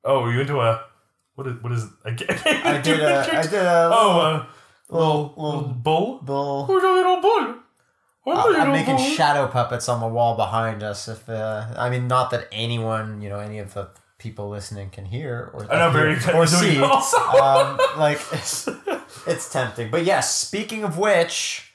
[0.03, 0.85] Oh, were you into a
[1.33, 1.89] What is what is it?
[2.05, 4.45] I, can't, I did a I did a Oh, uh,
[4.89, 6.19] little little little bull.
[6.21, 6.65] bull.
[6.67, 7.55] Who's a little bull?
[8.23, 9.05] Who's a I'm making bull?
[9.05, 11.07] shadow puppets on the wall behind us.
[11.07, 15.05] If uh, I mean, not that anyone, you know, any of the people listening can
[15.05, 16.79] hear or, I know, very or see.
[16.79, 17.17] also.
[17.17, 18.67] um, like it's,
[19.25, 19.89] it's tempting.
[19.89, 21.73] But yes, speaking of which,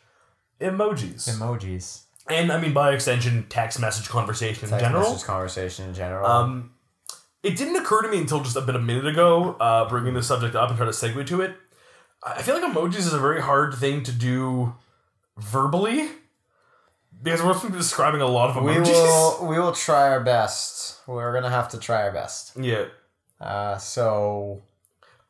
[0.60, 1.28] Emojis.
[1.36, 2.02] emojis.
[2.28, 5.10] and I mean, by extension, text message conversation in Text general.
[5.10, 6.24] message conversation in general.
[6.26, 6.70] Um,
[7.42, 10.22] it didn't occur to me until just a bit a minute ago, uh, bringing the
[10.22, 11.56] subject up and trying to segue to it.
[12.24, 14.74] I feel like emojis is a very hard thing to do
[15.36, 16.08] verbally
[17.22, 18.86] because we're to describing a lot of emojis.
[18.86, 21.00] we will we will try our best.
[21.06, 22.56] We're gonna have to try our best.
[22.56, 22.86] Yeah.
[23.40, 24.62] Uh, so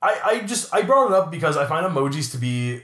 [0.03, 2.83] I, I just I brought it up because I find emojis to be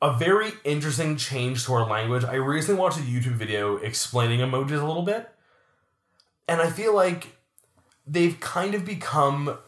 [0.00, 2.24] a very interesting change to our language.
[2.24, 5.28] I recently watched a YouTube video explaining emojis a little bit,
[6.46, 7.36] and I feel like
[8.06, 9.58] they've kind of become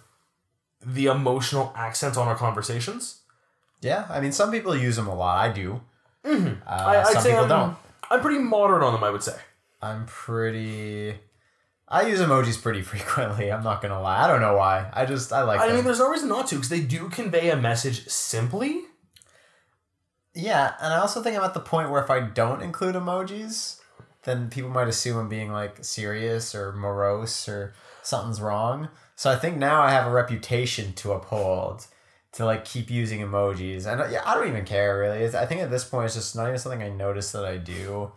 [0.85, 3.20] the emotional accents on our conversations.
[3.83, 5.38] yeah, I mean, some people use them a lot.
[5.38, 5.80] I do.
[6.24, 6.62] Mm-hmm.
[6.66, 7.76] Uh, I, I'd some say people I'm, don't.
[8.11, 9.05] I'm pretty moderate on them.
[9.05, 9.37] I would say.
[9.83, 11.14] I'm pretty.
[11.88, 13.51] I use emojis pretty frequently.
[13.51, 14.25] I'm not gonna lie.
[14.25, 14.88] I don't know why.
[14.92, 15.77] I just I like I them.
[15.77, 18.83] mean, there's no reason not to because they do convey a message simply.
[20.35, 23.81] yeah, and I also think I'm at the point where if I don't include emojis,
[24.25, 28.88] then people might assume I'm being like serious or morose or something's wrong.
[29.16, 31.87] So I think now I have a reputation to uphold
[32.33, 35.19] to like keep using emojis, and yeah, I don't even care really.
[35.19, 37.57] It's, I think at this point it's just not even something I notice that I
[37.57, 38.12] do.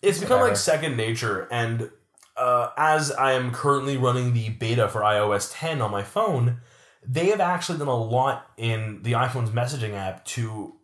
[0.00, 1.90] It's become like second nature, and
[2.36, 6.60] uh, as I am currently running the beta for iOS 10 on my phone,
[7.06, 10.74] they have actually done a lot in the iPhone's messaging app to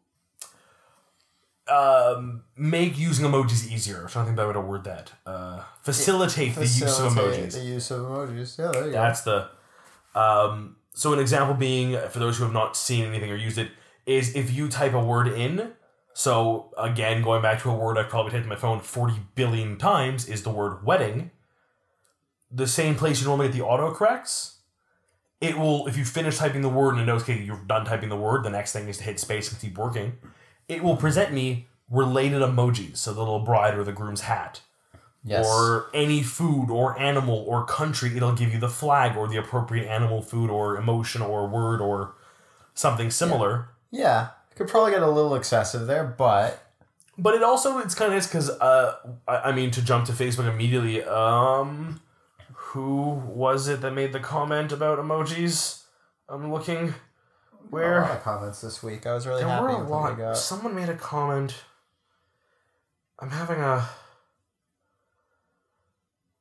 [1.69, 4.03] um, make using emojis easier.
[4.03, 5.13] I'm trying to think about how to word that.
[5.27, 7.53] Uh, facilitate, the use of emojis.
[7.53, 8.59] The use of emojis.
[8.59, 9.03] Yeah, there you go.
[9.03, 9.49] That's the.
[10.15, 13.57] Um, so an example being, uh, for those who have not seen anything or used
[13.57, 13.71] it,
[14.05, 15.73] is if you type a word in.
[16.13, 20.29] So again, going back to a word I've probably typed my phone forty billion times
[20.29, 21.31] is the word wedding.
[22.51, 24.57] The same place you normally get the autocorrects.
[25.41, 28.09] It will, if you finish typing the word and it knows, okay, you're done typing
[28.09, 30.15] the word, the next thing is to hit space and keep working.
[30.67, 34.63] It will present me related emojis, so the little bride or the groom's hat
[35.25, 35.45] Yes.
[35.47, 39.87] or any food or animal or country, it'll give you the flag or the appropriate
[39.87, 42.15] animal, food, or emotion or word or
[42.75, 43.69] something similar.
[43.91, 46.63] Yeah, could probably get a little excessive there, but
[47.19, 48.95] But it also it's kind of nice because uh,
[49.27, 51.03] I, I mean to jump to Facebook immediately.
[51.03, 52.01] Um,
[52.55, 55.83] who was it that made the comment about emojis?
[56.29, 56.95] I'm looking a
[57.71, 59.07] where lot of comments this week.
[59.07, 60.37] I was really there happy were a with what we lot.
[60.37, 61.55] Someone made a comment.
[63.19, 63.89] I'm having a.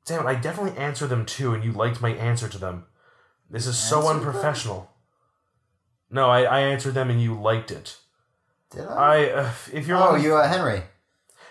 [0.08, 0.30] Damn it!
[0.30, 2.86] I definitely answered them too, and you liked my answer to them.
[3.50, 4.90] This is so unprofessional.
[6.10, 7.98] No, I, I answered them and you liked it.
[8.72, 9.26] Did I?
[9.26, 10.84] I uh, if you're oh, you uh, Henry.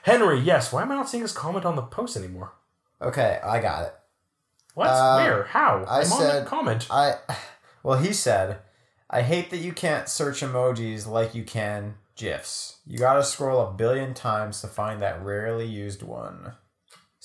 [0.02, 0.72] Henry, yes.
[0.72, 2.52] Why am I not seeing his comment on the post anymore?
[3.00, 3.94] Okay, I got it.
[4.74, 4.88] What?
[4.88, 5.44] Uh, Where?
[5.44, 5.84] How?
[5.88, 6.86] I I'm on said- the comment.
[6.90, 7.14] I,
[7.82, 8.58] well, he said,
[9.10, 12.78] I hate that you can't search emojis like you can gifs.
[12.86, 16.52] You gotta scroll a billion times to find that rarely used one.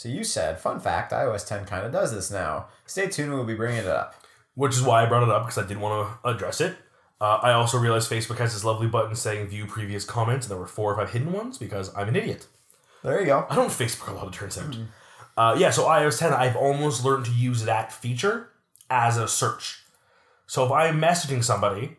[0.02, 2.70] So you said, fun fact, iOS 10 kind of does this now.
[2.88, 4.16] Stay tuned, we'll be bringing it up.
[4.56, 6.76] Which is why I brought it up because I did want to address it.
[7.22, 10.58] Uh, I also realized Facebook has this lovely button saying view previous comments, and there
[10.58, 12.48] were four or five hidden ones because I'm an idiot.
[13.04, 13.46] There you go.
[13.48, 14.76] I don't Facebook a lot, it turns out.
[15.38, 18.50] Uh, yeah, so iOS 10, I've almost learned to use that feature
[18.90, 19.84] as a search.
[20.48, 21.98] So if I'm messaging somebody,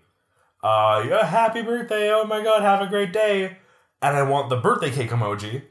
[0.65, 3.59] uh, yeah, happy birthday, oh my god, have a great day,
[4.03, 5.62] and I want the birthday cake emoji,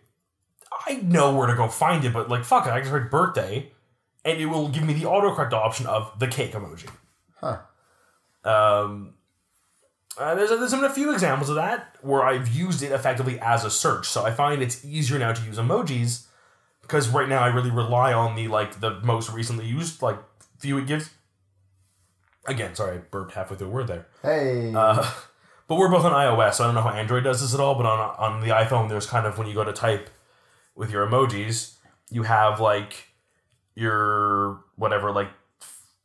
[0.91, 3.71] I know where to go find it, but like, fuck it, I just write birthday,
[4.25, 6.89] and it will give me the autocorrect option of the cake emoji.
[7.35, 7.59] Huh.
[8.43, 9.13] Um,
[10.17, 13.63] uh, there's, there's been a few examples of that where I've used it effectively as
[13.63, 14.07] a search.
[14.07, 16.27] So I find it's easier now to use emojis
[16.81, 20.17] because right now I really rely on the like the most recently used like
[20.59, 21.09] few it gives.
[22.45, 24.07] Again, sorry, I burped halfway through a word there.
[24.21, 24.73] Hey.
[24.75, 25.09] Uh,
[25.67, 27.75] but we're both on iOS, so I don't know how Android does this at all.
[27.75, 30.09] But on on the iPhone, there's kind of when you go to type
[30.75, 31.75] with your emojis,
[32.09, 33.09] you have like
[33.75, 35.29] your whatever like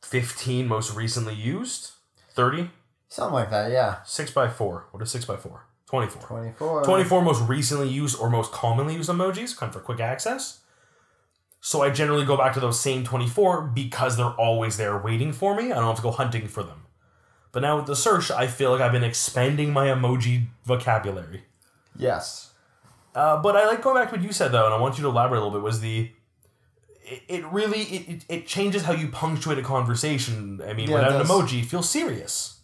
[0.01, 1.91] 15 most recently used,
[2.31, 2.69] 30,
[3.09, 4.03] Something like that, yeah.
[4.03, 6.21] 6 by 4 What is 6 by 4 24.
[6.21, 6.83] 24.
[6.83, 10.59] 24 most recently used or most commonly used emojis, kind of for quick access.
[11.61, 15.55] So I generally go back to those same 24 because they're always there waiting for
[15.55, 15.71] me.
[15.71, 16.83] I don't have to go hunting for them.
[17.53, 21.45] But now with the search, I feel like I've been expanding my emoji vocabulary.
[21.95, 22.46] Yes.
[23.17, 25.01] Uh, but I like going back to what you said though, and I want you
[25.01, 25.63] to elaborate a little bit.
[25.63, 26.11] Was the
[27.03, 30.61] it, it really it, it, changes how you punctuate a conversation.
[30.61, 32.59] I mean, Yeah, it without an emoji, it feels serious.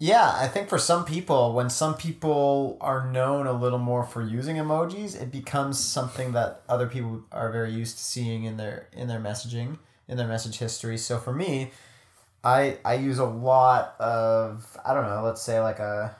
[0.00, 4.22] Yeah, I think for some people, when some people are known a little more for
[4.22, 8.88] using emojis, it becomes something that other people are very used to seeing in their
[8.92, 10.98] in their messaging, in their message history.
[10.98, 11.70] So for me,
[12.42, 16.16] I I use a lot of I don't know, let's say like a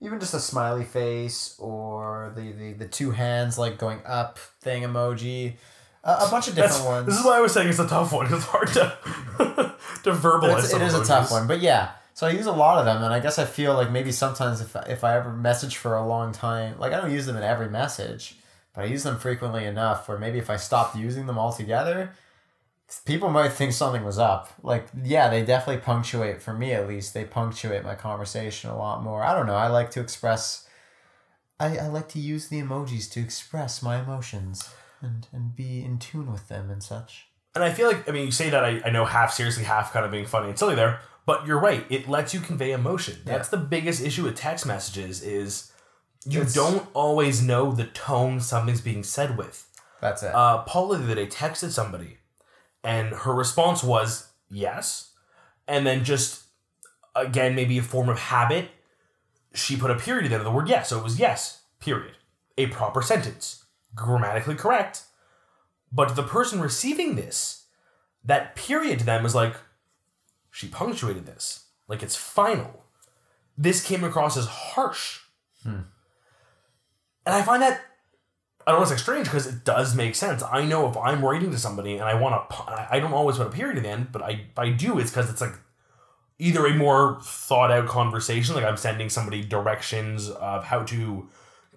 [0.00, 4.82] even just a smiley face or the the, the two hands like going up thing
[4.82, 5.56] emoji,
[6.04, 7.06] a, a bunch of different That's, ones.
[7.06, 8.32] This is why I was saying it's a tough one.
[8.32, 8.96] It's hard to
[10.04, 10.64] to verbalize.
[10.64, 11.92] It's, it is a tough one, but yeah.
[12.14, 14.60] So I use a lot of them, and I guess I feel like maybe sometimes
[14.60, 17.42] if if I ever message for a long time, like I don't use them in
[17.42, 18.36] every message,
[18.74, 22.12] but I use them frequently enough where maybe if I stopped using them altogether,
[23.04, 24.52] people might think something was up.
[24.62, 27.14] Like yeah, they definitely punctuate for me at least.
[27.14, 29.22] They punctuate my conversation a lot more.
[29.22, 29.56] I don't know.
[29.56, 30.68] I like to express.
[31.58, 34.68] I, I like to use the emojis to express my emotions
[35.02, 37.26] and and be in tune with them and such.
[37.54, 39.92] And I feel like I mean you say that I, I know half seriously, half
[39.92, 41.84] kind of being funny and silly there, but you're right.
[41.90, 43.16] It lets you convey emotion.
[43.24, 45.72] That's the biggest issue with text messages is
[46.24, 49.66] you It's- don't always know the tone something's being said with.
[50.00, 50.34] That's it.
[50.34, 52.18] Uh, Paula the other day texted somebody,
[52.84, 55.12] and her response was yes,
[55.66, 56.44] and then just
[57.14, 58.68] again maybe a form of habit,
[59.54, 61.62] she put a period at the end of the word yes, so it was yes
[61.80, 62.16] period,
[62.58, 65.04] a proper sentence, grammatically correct,
[65.92, 67.66] but the person receiving this,
[68.24, 69.54] that period to them is like,
[70.50, 72.84] she punctuated this, like it's final.
[73.56, 75.20] This came across as harsh,
[75.62, 75.82] hmm.
[77.24, 77.80] and I find that
[78.66, 80.42] I don't want to say strange because it does make sense.
[80.42, 82.56] I know if I'm writing to somebody and I want to,
[82.90, 84.98] I don't always put a period at the end, but I, I do.
[84.98, 85.54] It's because it's like
[86.38, 91.28] either a more thought out conversation, like I'm sending somebody directions of how to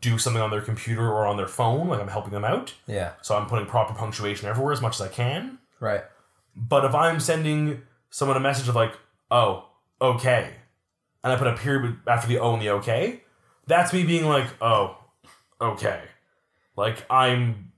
[0.02, 2.73] do something on their computer or on their phone, like I'm helping them out.
[2.88, 3.13] yeah.
[3.21, 5.60] So I'm putting proper punctuation everywhere as much as I can.
[5.80, 6.04] Right.
[6.56, 8.93] But if I'm sending someone a message of like,
[9.30, 9.69] oh,
[10.02, 10.52] okay,
[11.23, 13.23] and I put a period after the O and the okay,
[13.67, 14.97] that's me being like, oh,
[15.62, 16.02] okay.
[16.79, 17.71] Like I'm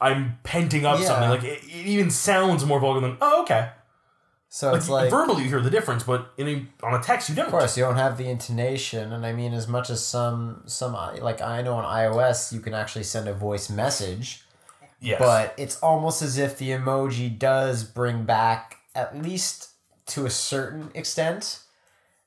[0.00, 1.06] I'm penting up Yeah.
[1.06, 1.28] something.
[1.30, 3.70] Like it, it even sounds more vulgar than oh okay.
[4.48, 7.28] So Like, it's like verbally you hear the difference, but in a, on a text
[7.30, 7.46] you don't.
[7.46, 10.92] Of course, you don't have the intonation, and I mean, as much as some some
[10.92, 14.42] like I know on iOS, you can actually send a voice message,
[15.00, 15.18] Yes.
[15.18, 19.70] but it's almost as if the emoji does bring back, at least
[20.08, 21.60] to a certain extent,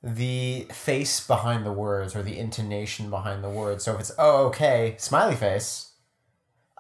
[0.02, 3.84] the face behind the words or the intonation behind the words.
[3.84, 5.85] So if it's oh okay, smiley face,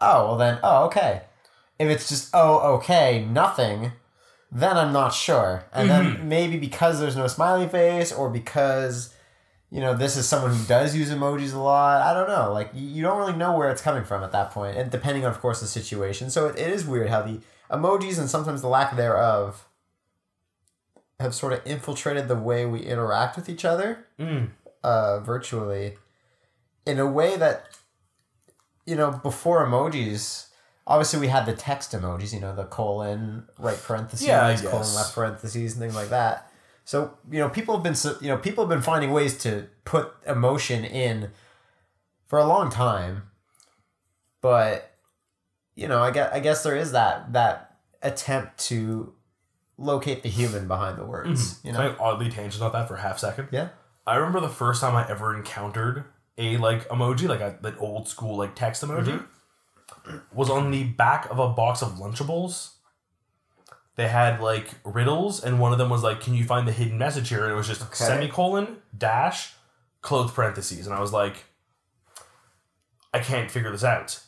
[0.01, 1.21] oh well then oh okay.
[1.79, 3.91] If it's just oh okay, nothing,
[4.51, 5.65] then I'm not sure.
[5.73, 9.13] And then maybe because there's no smiley face or because
[9.71, 12.53] you know this is someone who does use emojis a lot, I don't know.
[12.53, 15.25] Like you you don't really know where it's coming from at that point, and depending
[15.25, 16.29] on of course the situation.
[16.29, 19.67] So it, it is weird how the emojis and sometimes the lack thereof
[21.19, 24.49] have sort of infiltrated the way we interact with each other Mm.
[24.84, 25.97] uh, virtually
[26.86, 27.65] in a way that
[28.86, 30.48] you know before emojis
[30.88, 35.15] obviously we had the text emojis you know the colon right parentheses Yeah, colon left
[35.15, 36.52] parentheses and things like that.
[36.84, 40.13] So you know people have been you know people have been finding ways to put
[40.28, 41.32] emotion in
[42.28, 43.24] for a long time.
[44.41, 44.91] But
[45.76, 49.13] you know i guess, I guess there is that that attempt to
[49.78, 51.67] locate the human behind the words mm-hmm.
[51.67, 53.50] you Can know I oddly tangent on that for a half second?
[53.52, 53.69] yeah.
[54.08, 56.06] I remember the first time I ever encountered
[56.38, 59.24] a like emoji, like a like old school like text emoji,
[60.06, 60.17] mm-hmm.
[60.34, 62.71] was on the back of a box of Lunchables.
[63.95, 66.98] They had like riddles, and one of them was like, "Can you find the hidden
[66.98, 67.95] message here?" And it was just Okay.
[67.95, 69.54] semicolon dash
[70.02, 71.45] close parentheses, and I was like,
[73.13, 74.19] "I can't figure this out."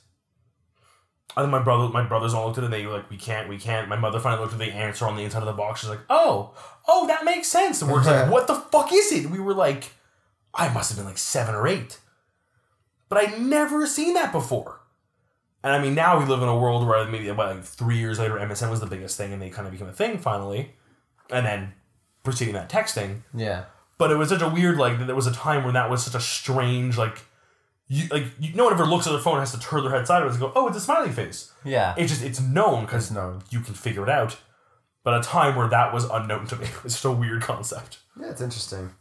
[1.35, 2.67] And then my brother, my brothers all looked at it.
[2.67, 5.05] and They were like, "We can't, we can't." My mother finally looked at the answer
[5.05, 5.81] on the inside of the box.
[5.81, 6.55] She's like, "Oh,
[6.87, 9.91] oh, that makes sense." And we're like, "What the fuck is it?" We were like,
[10.53, 11.99] "I must have been like seven or eight.
[13.09, 14.81] but I'd never seen that before."
[15.63, 18.19] And I mean, now we live in a world where maybe what, like three years
[18.19, 20.73] later, MSN was the biggest thing, and they kind of became a thing finally,
[21.29, 21.73] and then
[22.23, 23.21] preceding that texting.
[23.33, 23.65] yeah
[23.97, 25.05] But it was such a weird like that.
[25.05, 27.19] There was a time when that was such a strange like.
[27.89, 29.91] You, like you, no one ever looks at their phone and has to turn their
[29.93, 33.05] head sideways and go, "Oh, it's a smiley face." yeah It's just it's known because
[33.05, 33.41] It's known.
[33.49, 34.35] you can figure it out.
[35.05, 37.99] But a time where that was unknown to me was just a weird concept.
[38.19, 38.91] Yeah, it's interesting.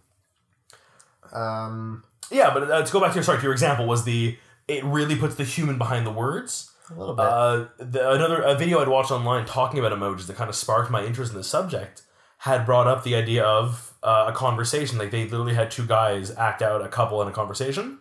[1.37, 4.37] Um, Yeah, but uh, to go back to your sorry to your example was the
[4.69, 6.73] it really puts the human behind the words.
[6.91, 7.25] a little bit.
[7.25, 10.91] Uh, the, another a video I'd watched online talking about emojis that kind of sparked
[10.91, 12.03] my interest in the subject
[12.39, 14.99] had brought up the idea of uh, a conversation.
[14.99, 17.99] Like they literally had two guys act out a couple in a conversation,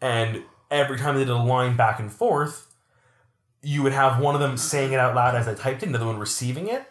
[0.00, 2.74] and every time they did a line back and forth,
[3.62, 5.94] you would have one of them saying it out loud as they typed it, and
[5.94, 6.86] the other one receiving it,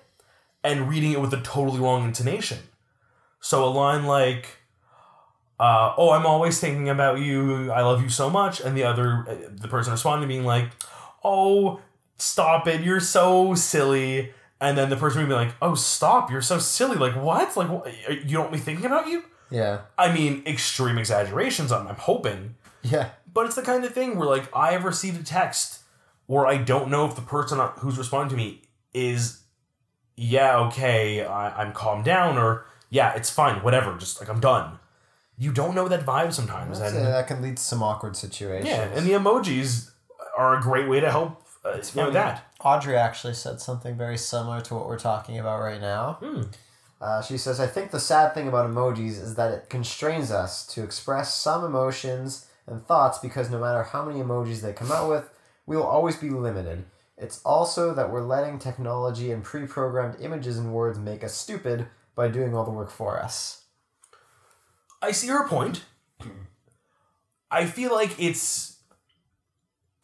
[0.64, 2.59] and reading it with a totally wrong intonation.
[3.39, 4.59] So a line like,
[5.64, 7.72] uh, "Oh, I'm always thinking about you.
[7.72, 9.36] I love you so much," and the other, uh,
[9.66, 10.68] the person responding being like,
[11.24, 11.80] "Oh,
[12.18, 12.82] stop it.
[12.82, 16.32] You're so silly." And then the person would be like, "Oh, stop!
[16.32, 16.97] You're so silly.
[16.97, 17.55] Like what?
[17.57, 17.84] Like what?
[18.09, 19.82] you don't me thinking about you?" Yeah.
[19.97, 21.72] I mean, extreme exaggerations.
[21.72, 23.09] I'm, I'm hoping, Yeah.
[23.32, 25.80] but it's the kind of thing where like I have received a text
[26.26, 28.61] where I don't know if the person who's responding to me
[28.93, 29.41] is,
[30.16, 33.95] yeah, okay, I, I'm calmed down, or yeah, it's fine, whatever.
[33.97, 34.80] Just like I'm done.
[35.38, 36.96] You don't know that vibe sometimes, and.
[36.96, 38.68] That can lead to some awkward situations.
[38.68, 39.92] yeah, and the emojis
[40.38, 41.44] are a great way to help.
[41.66, 42.54] Uh, you know that.
[42.60, 46.18] Audrey actually said something very similar to what we're talking about right now.
[46.22, 46.42] Hmm.
[47.02, 50.66] Uh, she says, I think the sad thing about emojis is that it constrains us
[50.68, 55.10] to express some emotions and thoughts because no matter how many emojis they come out
[55.10, 55.30] with,
[55.66, 56.86] we will always be limited.
[57.18, 61.88] It's also that we're letting technology and pre programmed images and words make us stupid
[62.16, 63.62] by doing all the work for us.
[65.04, 65.84] I see her point.
[67.51, 68.78] I feel like it's.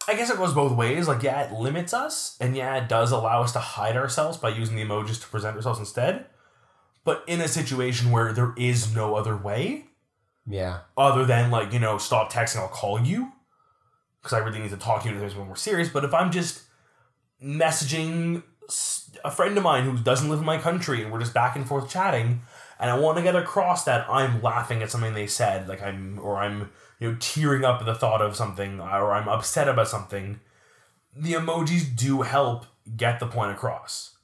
[0.07, 1.07] I guess it goes both ways.
[1.07, 4.49] Like, yeah, it limits us, and yeah, it does allow us to hide ourselves by
[4.49, 6.25] using the emojis to present ourselves instead.
[7.03, 9.85] But in a situation where there is no other way,
[10.47, 10.79] Yeah.
[10.97, 13.31] other than like you know, stop texting, I'll call you,
[14.21, 15.89] because I really need to talk to you when we're serious.
[15.89, 16.63] But if I'm just
[17.43, 18.43] messaging
[19.23, 21.67] a friend of mine who doesn't live in my country and we're just back and
[21.67, 22.41] forth chatting,
[22.79, 26.19] and I want to get across that I'm laughing at something they said, like I'm
[26.21, 29.87] or I'm you know tearing up at the thought of something, or I'm upset about
[29.87, 30.39] something,
[31.15, 32.65] the emojis do help
[32.97, 34.15] get the point across.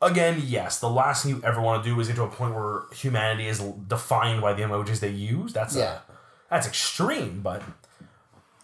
[0.00, 2.54] Again, yes, the last thing you ever want to do is get to a point
[2.54, 5.52] where humanity is defined by the emojis they use.
[5.52, 5.98] That's a- Yeah.
[6.48, 7.62] that's extreme, but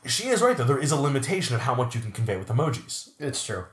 [0.07, 0.65] she is right though.
[0.65, 3.11] There is a limitation of how much you can convey with emojis.
[3.19, 3.65] It's true.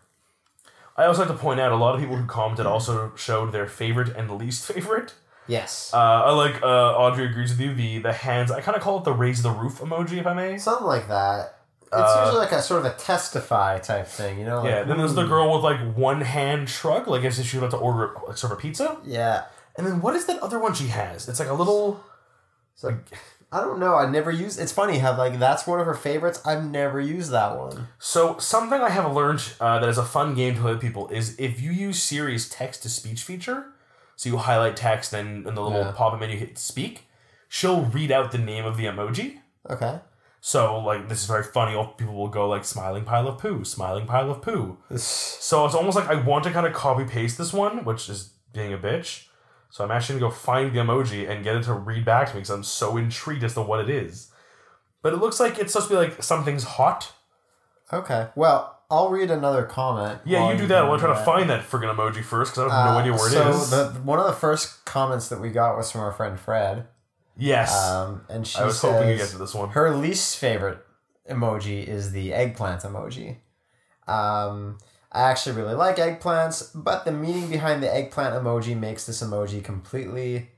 [0.97, 3.67] I also like to point out a lot of people who commented also showed their
[3.67, 5.13] favorite and least favorite.
[5.47, 5.91] Yes.
[5.93, 6.65] Uh, I like uh,
[6.97, 7.73] Audrey agrees with you.
[7.73, 8.51] The the hands.
[8.51, 10.57] I kind of call it the raise the roof emoji, if I may.
[10.57, 11.57] Something like that.
[11.83, 14.65] It's Uh, usually like a sort of a testify type thing, you know?
[14.65, 14.83] Yeah.
[14.83, 17.77] Then there's the girl with like one hand shrug, like as if she's about to
[17.77, 18.97] order like serve a pizza.
[19.03, 19.43] Yeah.
[19.77, 21.27] And then what is that other one she has?
[21.27, 22.01] It's like a little.
[22.75, 22.97] So
[23.51, 23.95] I don't know.
[23.95, 24.57] I never used.
[24.57, 26.41] It's funny how like that's one of her favorites.
[26.45, 27.89] I've never used that one.
[27.99, 31.09] So something I have learned uh, that is a fun game to play with people
[31.09, 33.65] is if you use Siri's text to speech feature,
[34.15, 35.91] so you highlight text and in the little Yeah.
[35.91, 37.07] pop up menu hit speak,
[37.49, 39.39] she'll read out the name of the emoji.
[39.69, 39.99] Okay.
[40.39, 41.75] So like this is very funny.
[41.75, 44.77] All people will go like smiling pile of poo, smiling pile of poo.
[44.89, 48.09] This, So it's almost like I want to kind of copy paste this one, which
[48.09, 49.27] is being a bitch.
[49.69, 52.33] So I'm actually gonna go find the emoji and get it to read back to
[52.33, 54.31] me because I'm so intrigued as to what it is.
[55.03, 57.13] But it looks like it's supposed to be like something's hot.
[57.93, 58.29] okay.
[58.35, 60.19] Well, I'll read another comment.
[60.25, 60.81] Yeah, you do that.
[60.81, 63.13] do I'll try to find that friggin' emoji first because I have no Uh, idea
[63.13, 63.69] where it so is.
[63.71, 66.87] the one of the first comments that we got was from our friend Fred,
[67.37, 69.69] yes, um, and she I was says hoping you get to this one.
[69.69, 70.79] her least favorite
[71.29, 73.37] emoji is the eggplant emoji.
[74.07, 74.77] Um,
[75.11, 79.63] I actually really like eggplants, but the meaning behind the eggplant emoji makes this emoji
[79.63, 80.49] completely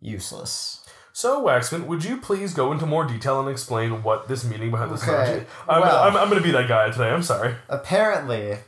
[0.00, 0.84] useless.
[1.12, 4.92] So, Waxman, would you please go into more detail and explain what this meaning behind
[4.92, 5.46] this Okay, emoji?
[5.68, 7.10] I'm, well- I'm, I'm going to be that guy today.
[7.10, 7.54] I'm sorry.
[7.68, 8.58] Apparently,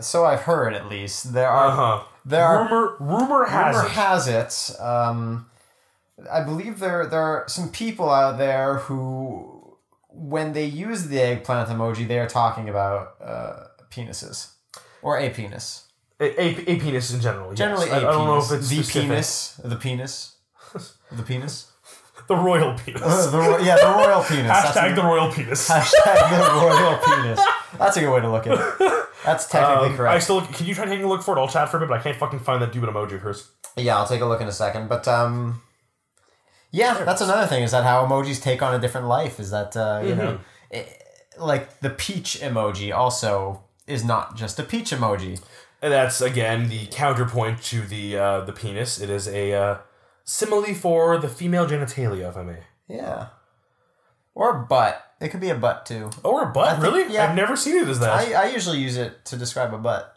[0.00, 2.04] so I've heard at least there are Uh huh.
[2.26, 3.92] there are Rumor, rumor has rumor it.
[3.92, 4.80] has it.
[4.80, 5.46] Um,
[6.30, 9.76] I believe there there are some people out there who,
[10.10, 14.50] when they use the eggplant emoji, they are talking about uh, penises
[15.00, 15.84] or a penis.
[16.20, 17.50] a, a, a penis in general.
[17.50, 17.58] yes.
[17.58, 19.02] Generally, I, a I don't know if it's the specific.
[19.08, 20.36] penis, the penis,
[21.12, 21.67] the penis.
[22.28, 23.02] The royal penis.
[23.02, 24.46] Uh, the, ro- yeah, the royal penis.
[24.48, 25.68] That's Hashtag a- the royal penis.
[25.68, 27.40] hashtag the royal penis.
[27.78, 29.04] That's a good way to look at it.
[29.24, 30.14] That's technically Um, correct.
[30.14, 31.40] I still can you try taking a look for it?
[31.40, 33.50] I'll chat for a bit, but I can't fucking find that stupid emoji of hers.
[33.76, 34.88] Yeah, I'll take a look in a second.
[34.88, 35.62] But um,
[36.70, 37.62] yeah, that's another thing.
[37.62, 39.40] Is that how emojis take on a different life?
[39.40, 40.38] Is that uh, you know,
[40.70, 40.86] it,
[41.38, 45.40] like the peach emoji also is not just a peach emoji.
[45.80, 49.00] And that's again the counterpoint to the uh, the penis.
[49.00, 49.78] It is a uh,
[50.28, 52.58] simile for the female genitalia, if I may.
[52.86, 53.28] Yeah,
[54.34, 55.04] or a butt.
[55.20, 56.10] It could be a butt too.
[56.22, 57.12] Or a butt, really?
[57.12, 57.28] yeah.
[57.28, 58.10] I've never seen it as that.
[58.10, 60.14] I, I usually use it to describe a butt,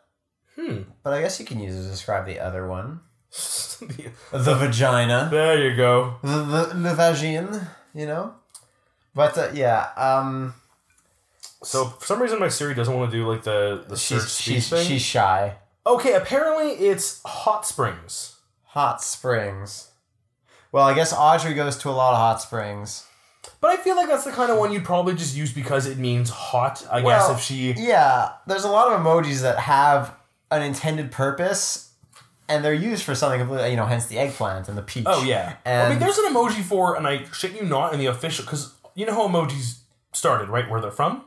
[0.56, 0.82] hmm.
[1.04, 3.00] but I guess you can use it to describe the other one,
[3.32, 6.18] the vagina, there you go.
[6.22, 7.68] the the, the vagine.
[7.94, 8.36] You know,
[9.16, 10.54] but uh, yeah, um,
[11.64, 14.70] So for some reason, my Siri doesn't want to do like the the she's she's
[14.70, 14.86] thing.
[14.86, 15.56] she's shy.
[15.86, 18.38] okay, apparently it's hot springs.
[18.68, 19.91] Hot springs.
[20.72, 23.06] Well, I guess Audrey goes to a lot of hot springs.
[23.60, 25.98] But I feel like that's the kind of one you'd probably just use because it
[25.98, 26.86] means hot.
[26.90, 27.74] I Well, guess if she.
[27.74, 30.14] Yeah, there's a lot of emojis that have
[30.52, 31.92] an intended purpose,
[32.48, 33.72] and they're used for something completely.
[33.72, 35.06] You know, hence the eggplant and the peach.
[35.08, 35.56] Oh yeah.
[35.66, 38.46] and I mean, there's an emoji for, and I shit you not, in the official
[38.46, 39.80] because you know how emojis
[40.14, 40.70] started, right?
[40.70, 41.24] Where they're from,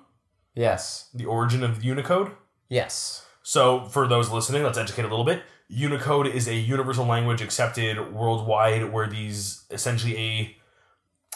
[0.54, 2.30] yes, the origin of Unicode.
[2.68, 5.42] yes, So, for those listening, let's educate a little bit.
[5.68, 10.56] Unicode is a universal language accepted worldwide where these essentially a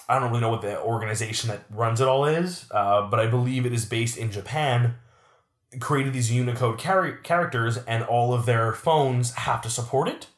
[0.08, 3.26] I don't really know what the organization that runs it all is, uh, but I
[3.26, 4.94] believe it is based in Japan.
[5.80, 10.28] Created these Unicode char- characters, and all of their phones have to support it.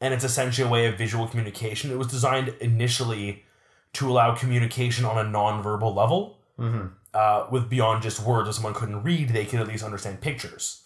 [0.00, 1.90] And it's essentially a way of visual communication.
[1.90, 3.44] It was designed initially
[3.94, 6.86] to allow communication on a non-verbal level mm-hmm.
[7.12, 8.48] uh, with beyond just words.
[8.48, 10.82] If someone couldn't read, they could at least understand pictures.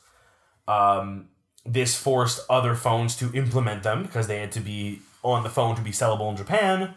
[0.66, 1.28] Um,
[1.72, 5.76] this forced other phones to implement them because they had to be on the phone
[5.76, 6.94] to be sellable in Japan.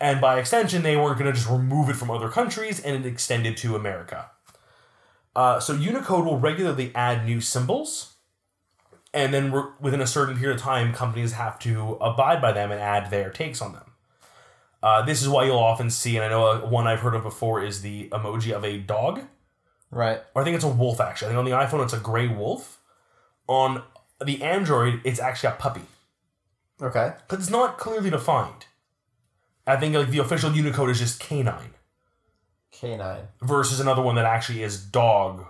[0.00, 3.08] And by extension, they weren't going to just remove it from other countries and it
[3.08, 4.30] extended to America.
[5.36, 8.14] Uh, so Unicode will regularly add new symbols.
[9.12, 12.80] And then within a certain period of time, companies have to abide by them and
[12.80, 13.90] add their takes on them.
[14.82, 17.22] Uh, this is why you'll often see, and I know uh, one I've heard of
[17.22, 19.20] before is the emoji of a dog,
[19.90, 20.20] right.
[20.34, 21.26] or I think it's a wolf actually.
[21.26, 22.78] I think on the iPhone it's a gray wolf.
[23.46, 23.82] On
[24.24, 25.82] the Android, it's actually a puppy
[26.82, 27.12] Okay.
[27.28, 28.66] because it's not clearly defined.
[29.66, 31.74] I think like the official Unicode is just canine
[32.72, 33.28] Canine.
[33.42, 35.44] versus another one that actually is dog.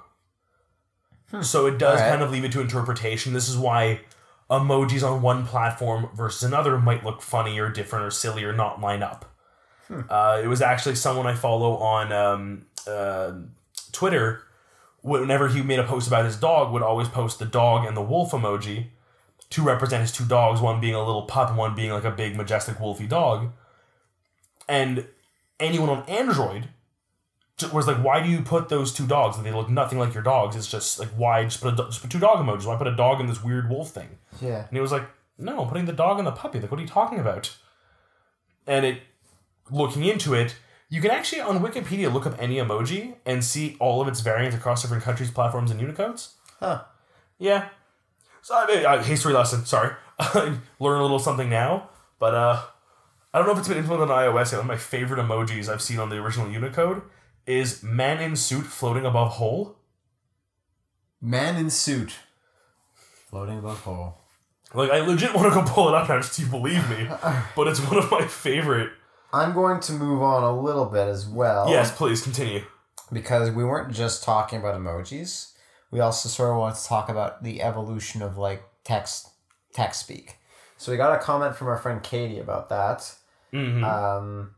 [1.42, 2.10] So it does Alright.
[2.10, 3.32] kind of leave it to interpretation.
[3.32, 4.00] This is why
[4.50, 8.80] emojis on one platform versus another might look funny or different or silly or not
[8.80, 9.26] line up.
[10.08, 13.32] Uh, it was actually someone I follow on um, uh,
[13.92, 14.42] Twitter.
[15.02, 18.02] Whenever he made a post about his dog, would always post the dog and the
[18.02, 18.88] wolf emoji
[19.50, 20.60] to represent his two dogs.
[20.60, 23.50] One being a little pup, and one being like a big majestic wolfy dog.
[24.68, 25.06] And
[25.58, 26.68] anyone on Android
[27.72, 29.36] was like, "Why do you put those two dogs?
[29.36, 30.56] And They look nothing like your dogs.
[30.56, 32.66] It's just like why just put a, just put two dog emojis?
[32.66, 34.66] Why put a dog in this weird wolf thing?" Yeah.
[34.66, 36.60] And he was like, "No, I'm putting the dog and the puppy.
[36.60, 37.56] Like, what are you talking about?"
[38.66, 39.02] And it,
[39.70, 40.56] looking into it,
[40.90, 44.56] you can actually on Wikipedia look up any emoji and see all of its variants
[44.56, 46.32] across different countries, platforms, and Unicodes.
[46.58, 46.82] Huh.
[47.38, 47.68] Yeah.
[48.42, 49.64] So I mean, uh, history lesson.
[49.64, 51.90] Sorry, I learn a little something now.
[52.18, 52.62] But uh,
[53.32, 54.58] I don't know if it's been implemented on iOS yet.
[54.58, 57.02] One of my favorite emojis I've seen on the original Unicode
[57.46, 59.76] is man in suit floating above hole.
[61.20, 62.16] Man in suit.
[63.28, 64.18] Floating above hole.
[64.74, 67.08] Like I legit want to go pull it up now just you believe me.
[67.54, 68.90] But it's one of my favorite.
[69.32, 71.68] I'm going to move on a little bit as well.
[71.70, 72.62] Yes, please continue.
[73.12, 75.52] because we weren't just talking about emojis.
[75.90, 79.28] We also sort of want to talk about the evolution of like text
[79.72, 80.36] text speak.
[80.76, 83.12] So we got a comment from our friend Katie about that.
[83.52, 84.54] hmm Um,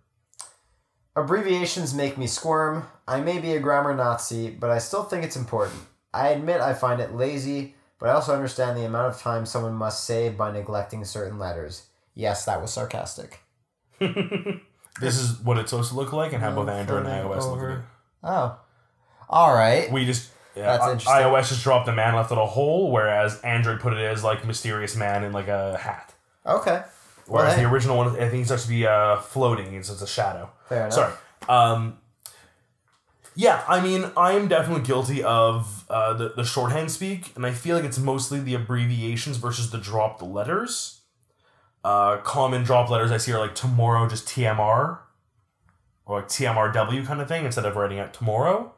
[1.17, 2.87] abbreviations make me squirm.
[3.07, 5.81] I may be a grammar Nazi, but I still think it's important.
[6.15, 9.75] I admit I find it lazy, but I also understand the amount of time someone
[9.75, 11.87] must save by neglecting certain letters.
[12.15, 13.41] Yes, that was sarcastic.
[15.01, 17.47] This is what it's supposed to look like, and how both Android and iOS look
[17.59, 17.71] over.
[17.71, 17.85] at it.
[18.25, 18.57] Oh,
[19.29, 19.91] all right.
[19.91, 21.13] We just yeah, That's interesting.
[21.15, 24.47] iOS just dropped a man left in a hole, whereas Android put it as like
[24.47, 26.15] mysterious man in like a hat.
[26.45, 26.83] Okay.
[27.29, 29.89] Well, Whereas hey, the original one, I think it's supposed to be uh, floating, it's
[29.89, 30.51] just a shadow.
[30.69, 30.93] fair enough.
[30.93, 31.13] Sorry.
[31.49, 31.99] Um,
[33.35, 37.77] yeah, I mean, I'm definitely guilty of uh, the, the shorthand speak, and I feel
[37.77, 41.01] like it's mostly the abbreviations versus the dropped letters.
[41.85, 44.99] Uh, common drop letters I see are like tomorrow, just TMR,
[46.07, 48.73] or like TMRW kind of thing, instead of writing out tomorrow.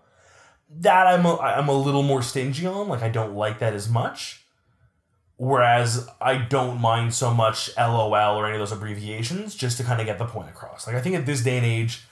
[0.71, 2.89] That I'm a, I'm a little more stingy on.
[2.89, 4.45] Like, I don't like that as much.
[5.37, 10.01] Whereas I don't mind so much LOL or any of those abbreviations just to kind
[10.01, 10.87] of get the point across.
[10.87, 12.05] Like, I think at this day and age,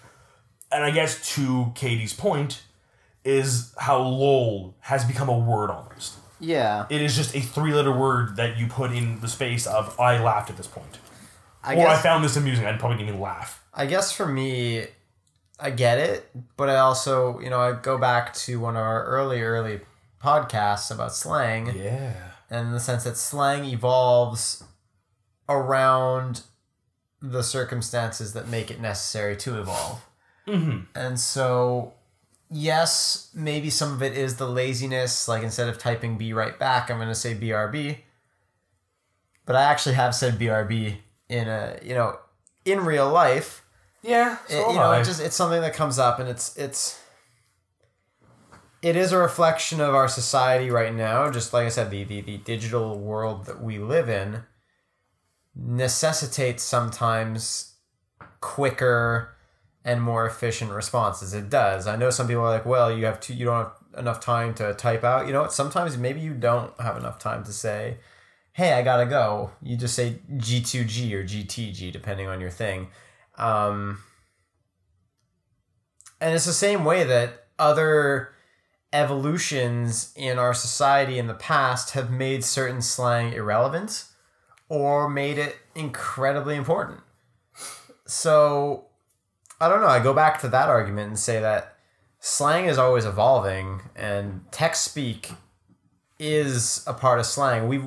[0.72, 2.62] and I guess to Katie's point,
[3.24, 6.14] is how LOL has become a word almost.
[6.42, 6.86] Yeah.
[6.90, 10.22] It is just a three letter word that you put in the space of I
[10.22, 10.98] laughed at this point.
[11.62, 12.66] I or guess I found this amusing.
[12.66, 13.62] I'd probably even laugh.
[13.72, 14.86] I guess for me,
[15.60, 19.04] I get it, but I also, you know, I go back to one of our
[19.04, 19.80] early, early
[20.22, 22.12] podcasts about slang, Yeah.
[22.50, 24.64] and in the sense that slang evolves
[25.48, 26.42] around
[27.20, 30.04] the circumstances that make it necessary to evolve.
[30.48, 30.80] Mm-hmm.
[30.96, 31.94] And so,
[32.52, 35.26] yes, maybe some of it is the laziness.
[35.26, 37.98] Like instead of typing B right back, I'm going to say BRB.
[39.46, 40.98] But I actually have said BRB
[41.28, 42.18] in a, you know,
[42.64, 43.64] in real life.
[44.02, 44.36] Yeah.
[44.48, 47.00] It- you know, it just it's something that comes up, and it's it's
[48.82, 51.30] it is a reflection of our society right now.
[51.30, 54.42] Just like I said, the the, the digital world that we live in
[55.54, 57.74] necessitates sometimes
[58.40, 59.34] quicker
[59.84, 61.34] and more efficient responses.
[61.34, 61.86] It does.
[61.86, 64.54] I know some people are like, well, you have to, you don't have enough time
[64.54, 65.26] to type out.
[65.26, 65.52] You know what?
[65.52, 67.98] Sometimes maybe you don't have enough time to say,
[68.52, 69.50] hey, I gotta go.
[69.62, 72.88] You just say G2G or GTG, depending on your thing.
[73.38, 73.98] Um,
[76.20, 78.34] and it's the same way that other
[78.92, 84.04] evolutions in our society in the past have made certain slang irrelevant
[84.68, 87.00] or made it incredibly important.
[88.06, 88.86] So,
[89.62, 89.86] I don't know.
[89.86, 91.76] I go back to that argument and say that
[92.18, 95.30] slang is always evolving and text speak
[96.18, 97.68] is a part of slang.
[97.68, 97.80] We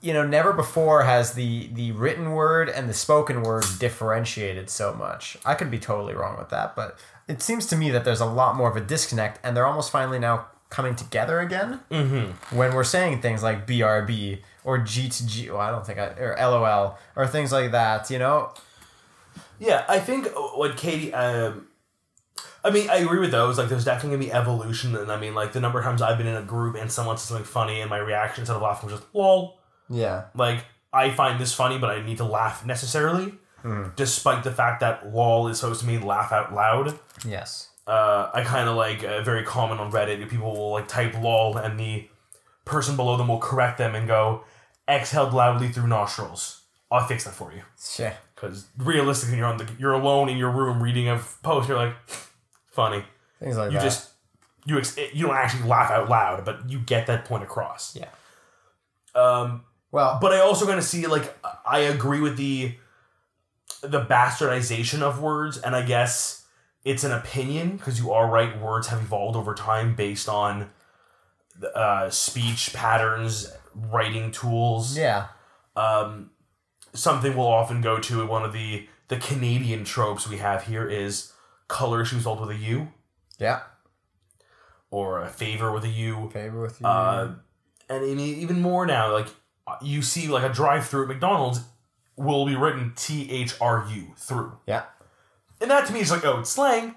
[0.00, 4.92] you know, never before has the the written word and the spoken word differentiated so
[4.94, 5.36] much.
[5.44, 6.98] I could be totally wrong with that, but
[7.28, 9.90] it seems to me that there's a lot more of a disconnect, and they're almost
[9.90, 11.80] finally now coming together again.
[11.90, 12.56] Mm-hmm.
[12.56, 16.06] When we're saying things like BRB or G to G, well, I don't think I
[16.18, 18.10] or LOL or things like that.
[18.10, 18.52] You know,
[19.58, 21.12] Yeah, I think what Katie.
[21.14, 21.68] Um,
[22.64, 23.58] I mean, I agree with those.
[23.58, 26.18] Like, there's definitely gonna be evolution, and I mean, like the number of times I've
[26.18, 28.90] been in a group and someone says something funny, and my reaction instead of laughing
[28.90, 33.34] was just "lol." yeah, Like, I find this funny, but I need to laugh necessarily,
[33.96, 36.98] despite the fact that "lol" is supposed to mean laugh out loud.
[37.26, 40.28] yes, uh, I kind of like uh, very common on Reddit.
[40.28, 42.08] People will like type "lol" and the
[42.64, 44.44] person below them will correct them and go,
[44.88, 46.60] "Exhaled loudly through nostrils."
[46.92, 47.62] I'll fix that for you
[48.02, 51.68] yeah, because realistically, you're on the you're alone in your room reading a post.
[51.68, 51.94] You're like,
[52.72, 53.04] funny.
[53.38, 53.84] things like You that.
[53.84, 54.10] just
[54.66, 57.96] you ex- you don't actually laugh out loud, but you get that point across.
[57.96, 58.08] yeah.
[59.14, 61.34] Um, Well, but I also gonna see like
[61.66, 62.74] I agree with the
[63.82, 66.44] the bastardization of words, and I guess
[66.84, 68.60] it's an opinion because you are right.
[68.60, 70.70] Words have evolved over time based on
[71.74, 74.96] uh, speech patterns, writing tools.
[74.98, 75.28] yeah,
[75.76, 76.30] Um,
[76.94, 81.32] something we'll often go to one of the the Canadian tropes we have here is
[81.68, 82.92] color should old with a U
[83.38, 83.60] yeah.
[84.90, 86.30] or a favor with a U.
[86.32, 86.86] Favor with you.
[86.86, 87.34] Uh,
[87.88, 89.28] and even more now, like
[89.82, 91.60] you see, like a drive-through at McDonald's
[92.16, 94.84] will be written T H R U through, yeah,
[95.60, 96.94] and that to me is like, oh, it's slang,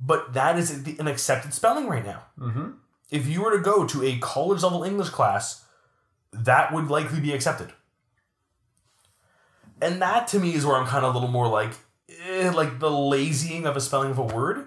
[0.00, 2.22] but that is the- an accepted spelling right now.
[2.38, 2.70] mm-hmm.
[3.10, 5.64] If you were to go to a college level English class,
[6.32, 7.72] that would likely be accepted.
[9.80, 11.72] And that to me is where I'm kind of a little more like,
[12.26, 14.66] eh, like the lazying of a spelling of a word.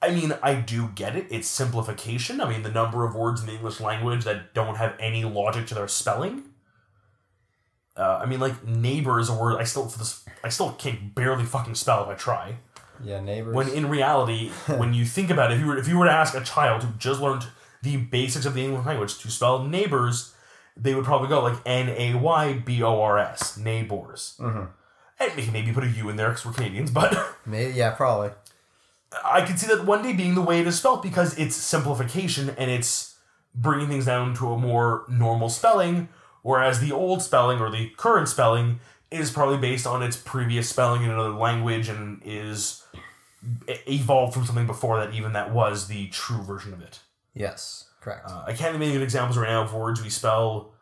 [0.00, 1.26] I mean, I do get it.
[1.30, 2.40] It's simplification.
[2.40, 5.66] I mean, the number of words in the English language that don't have any logic
[5.68, 6.42] to their spelling.
[7.96, 11.14] Uh, I mean, like neighbor is a word I still for this I still can't
[11.14, 12.56] barely fucking spell if I try.
[13.04, 13.20] yeah.
[13.20, 13.54] Neighbors.
[13.54, 16.12] When in reality, when you think about it, if you were if you were to
[16.12, 17.46] ask a child who just learned
[17.82, 20.31] the basics of the English language to spell neighbors,
[20.76, 24.36] they would probably go like N A Y B O R S, neighbors.
[24.40, 24.68] Mhm.
[25.20, 28.30] And maybe put a U in there because we're Canadians, but Maybe, yeah, probably.
[29.24, 32.50] I can see that one day being the way it is spelled because it's simplification
[32.50, 33.16] and it's
[33.54, 36.08] bringing things down to a more normal spelling,
[36.42, 41.02] whereas the old spelling or the current spelling is probably based on its previous spelling
[41.02, 42.82] in another language and is
[43.86, 47.00] evolved from something before that even that was the true version of it.
[47.34, 48.28] Yes, correct.
[48.28, 50.74] Uh, I can't think of examples right now of words we spell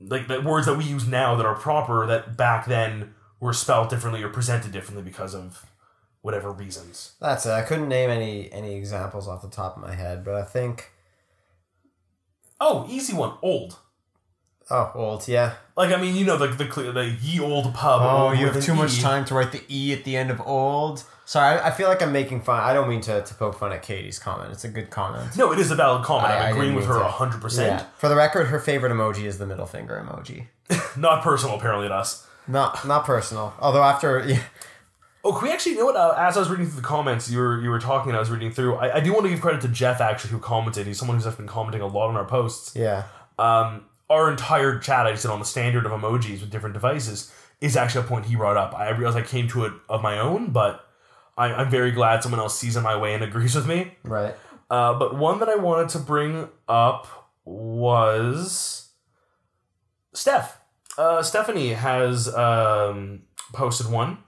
[0.00, 3.88] like the words that we use now that are proper that back then were spelled
[3.88, 5.64] differently or presented differently because of
[6.20, 7.14] whatever reasons.
[7.20, 7.50] That's it.
[7.50, 10.90] I couldn't name any any examples off the top of my head, but I think
[12.60, 13.36] Oh, easy one.
[13.42, 13.78] Old.
[14.70, 15.54] Oh, old, yeah.
[15.76, 18.00] Like I mean, you know, the the the, the ye old pub.
[18.02, 19.02] Oh, you have too much E.
[19.02, 21.04] time to write the e at the end of old.
[21.26, 22.60] Sorry, I, I feel like I'm making fun.
[22.60, 24.52] I don't mean to, to poke fun at Katie's comment.
[24.52, 25.36] It's a good comment.
[25.38, 26.30] No, it is a valid comment.
[26.32, 27.04] I- I'm agreeing with her to.
[27.04, 27.40] hundred Yeah.
[27.40, 27.86] percent.
[27.96, 30.46] For the record, her favorite emoji is the middle finger emoji.
[30.98, 32.26] Not personal, apparently, to us.
[32.46, 33.54] Not not personal.
[33.58, 34.40] Although after yeah,
[35.26, 35.96] Oh, can we actually you know what?
[35.96, 38.20] Uh, as I was reading through the comments, you were you were talking, and I
[38.20, 38.74] was reading through.
[38.76, 40.86] I, I do want to give credit to Jeff actually, who commented.
[40.86, 42.76] He's someone who's been commenting a lot on our posts.
[42.76, 43.04] yeah,
[43.38, 47.32] Um, our entire chat, I just did on the standard of emojis with different devices,
[47.60, 48.74] is actually a point he brought up.
[48.74, 50.86] I realized I came to it of my own, but
[51.36, 53.96] I, I'm very glad someone else sees it my way and agrees with me.
[54.02, 54.34] right.
[54.70, 58.90] Uh, but one that I wanted to bring up was
[60.14, 60.58] Steph.
[60.96, 64.18] Uh, Stephanie has um, posted one,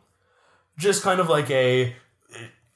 [0.78, 1.94] just kind of like a.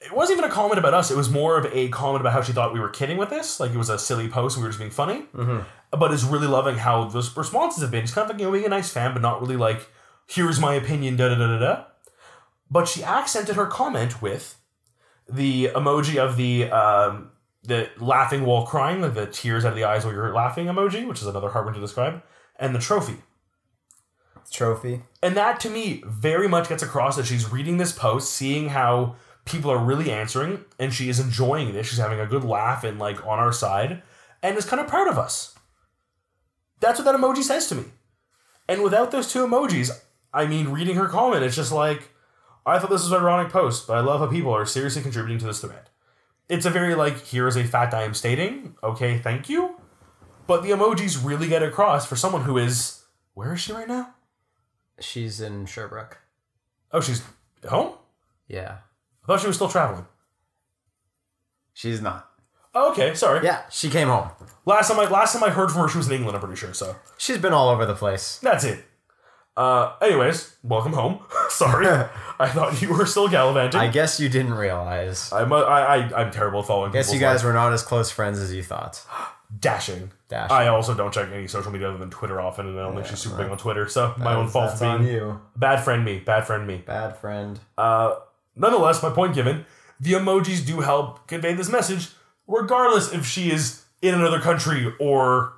[0.00, 1.10] It wasn't even a comment about us.
[1.10, 3.60] It was more of a comment about how she thought we were kidding with this.
[3.60, 5.26] Like it was a silly post and we were just being funny.
[5.34, 5.64] Mhm.
[5.90, 8.02] But is really loving how those responses have been.
[8.02, 9.88] Just kind of like you know being a nice fan, but not really like
[10.26, 11.16] here's my opinion.
[11.16, 11.84] Da da da da da.
[12.70, 14.56] But she accented her comment with
[15.28, 17.32] the emoji of the um,
[17.62, 21.06] the laughing while crying, like the tears out of the eyes while you're laughing emoji,
[21.06, 22.22] which is another hard one to describe,
[22.56, 23.16] and the trophy.
[24.50, 25.02] Trophy.
[25.22, 29.16] And that to me very much gets across that she's reading this post, seeing how
[29.44, 31.88] people are really answering, and she is enjoying this.
[31.88, 34.02] She's having a good laugh and like on our side,
[34.42, 35.54] and is kind of proud of us.
[36.80, 37.84] That's what that emoji says to me.
[38.68, 39.90] And without those two emojis,
[40.32, 42.10] I mean, reading her comment, it's just like,
[42.64, 45.38] I thought this was an ironic post, but I love how people are seriously contributing
[45.38, 45.90] to this thread.
[46.48, 48.76] It's a very like, here is a fact I am stating.
[48.82, 49.76] Okay, thank you.
[50.46, 53.02] But the emojis really get across for someone who is.
[53.34, 54.14] Where is she right now?
[54.98, 56.18] She's in Sherbrooke.
[56.92, 57.22] Oh, she's
[57.68, 57.94] home?
[58.48, 58.78] Yeah.
[59.30, 60.06] I thought she was still traveling.
[61.72, 62.28] She's not.
[62.74, 63.44] Oh, okay, sorry.
[63.44, 64.28] Yeah, she came home.
[64.66, 66.34] Last time I last time I heard from her, she was in England.
[66.34, 66.74] I'm pretty sure.
[66.74, 68.40] So She's been all over the place.
[68.42, 68.84] that's it.
[69.56, 71.20] Uh, anyways, welcome home.
[71.48, 71.86] sorry,
[72.40, 73.80] I thought you were still gallivanting.
[73.80, 75.32] I I, guess you didn't realize.
[75.32, 76.90] I'm, I, I, I'm terrible at following.
[76.90, 77.44] I guess you people's guys lives.
[77.44, 79.00] were not as close friends as you thought.
[79.60, 80.10] dashing.
[80.28, 80.56] Dashing.
[80.56, 83.06] I also don't check any social media other than Twitter often, and I don't think
[83.06, 83.88] she's super big on Twitter.
[83.88, 85.40] So my own fault that's for on being you.
[85.54, 86.18] bad friend me.
[86.18, 86.78] Bad friend me.
[86.78, 87.60] Bad friend.
[87.78, 88.16] Uh,
[88.60, 89.64] nonetheless, my point given,
[89.98, 92.10] the emojis do help convey this message,
[92.46, 95.54] regardless if she is in another country or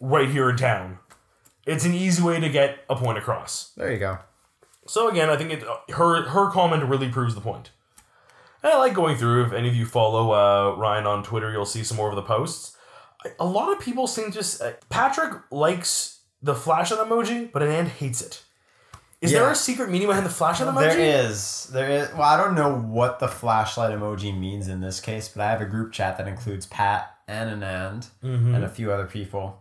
[0.00, 0.98] right here in town.
[1.66, 3.72] It's an easy way to get a point across.
[3.76, 4.18] There you go.
[4.86, 5.64] So again, I think it
[5.94, 7.70] her her comment really proves the point.
[8.62, 9.46] And I like going through.
[9.46, 12.22] If any of you follow uh, Ryan on Twitter, you'll see some more of the
[12.22, 12.76] posts.
[13.40, 14.40] A lot of people seem to.
[14.40, 18.43] uh, Patrick likes the flashlight emoji, but Anand hates it.
[19.24, 20.80] Is there a secret meaning behind the flashlight emoji?
[20.80, 21.64] There is.
[21.72, 22.12] There is.
[22.12, 25.60] Well, I don't know what the flashlight emoji means in this case, but I have
[25.60, 28.54] a group chat that includes Pat and Anand Mm-hmm.
[28.54, 29.60] and a few other people.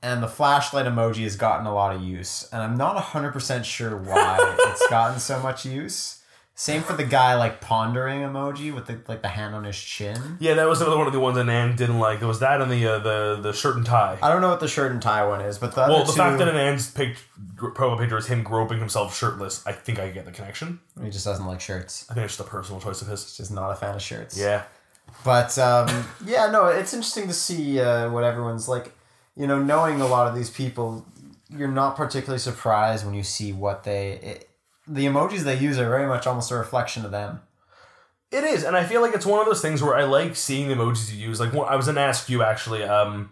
[0.00, 3.96] And the flashlight emoji has gotten a lot of use, and I'm not 100% sure
[3.96, 4.36] why
[4.68, 6.17] it's gotten so much use.
[6.60, 10.38] Same for the guy like pondering emoji with the like the hand on his chin.
[10.40, 12.18] Yeah, that was another one of the ones that Anand didn't like.
[12.18, 14.18] There was that and the uh, the the shirt and tie.
[14.20, 16.18] I don't know what the shirt and tie one is, but the Well, the two,
[16.18, 17.16] fact that Anand's pic-
[17.56, 20.80] profile picture is him groping himself shirtless, I think I get the connection.
[21.00, 22.04] he just doesn't like shirts.
[22.10, 23.36] I think it's just a personal choice of his.
[23.36, 24.36] Just not a fan of shirts.
[24.36, 24.64] Yeah.
[25.24, 28.92] But um, yeah, no, it's interesting to see uh, what everyone's like.
[29.36, 31.06] You know, knowing a lot of these people,
[31.56, 34.40] you're not particularly surprised when you see what they.
[34.88, 37.42] The emojis they use are very much almost a reflection of them.
[38.30, 40.68] It is, and I feel like it's one of those things where I like seeing
[40.68, 41.40] the emojis you use.
[41.40, 43.30] Like, I was gonna ask you actually, um,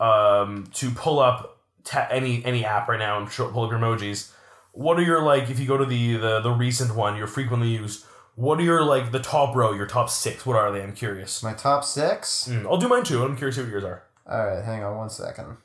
[0.00, 3.78] um, to pull up ta- any any app right now and show, pull up your
[3.78, 4.32] emojis.
[4.72, 5.50] What are your like?
[5.50, 8.04] If you go to the the the recent one, your frequently used.
[8.34, 9.72] What are your like the top row?
[9.72, 10.46] Your top six?
[10.46, 10.82] What are they?
[10.82, 11.42] I'm curious.
[11.42, 12.48] My top six.
[12.48, 13.22] Mm, I'll do mine too.
[13.22, 14.04] I'm curious what yours are.
[14.26, 15.56] All right, hang on one second.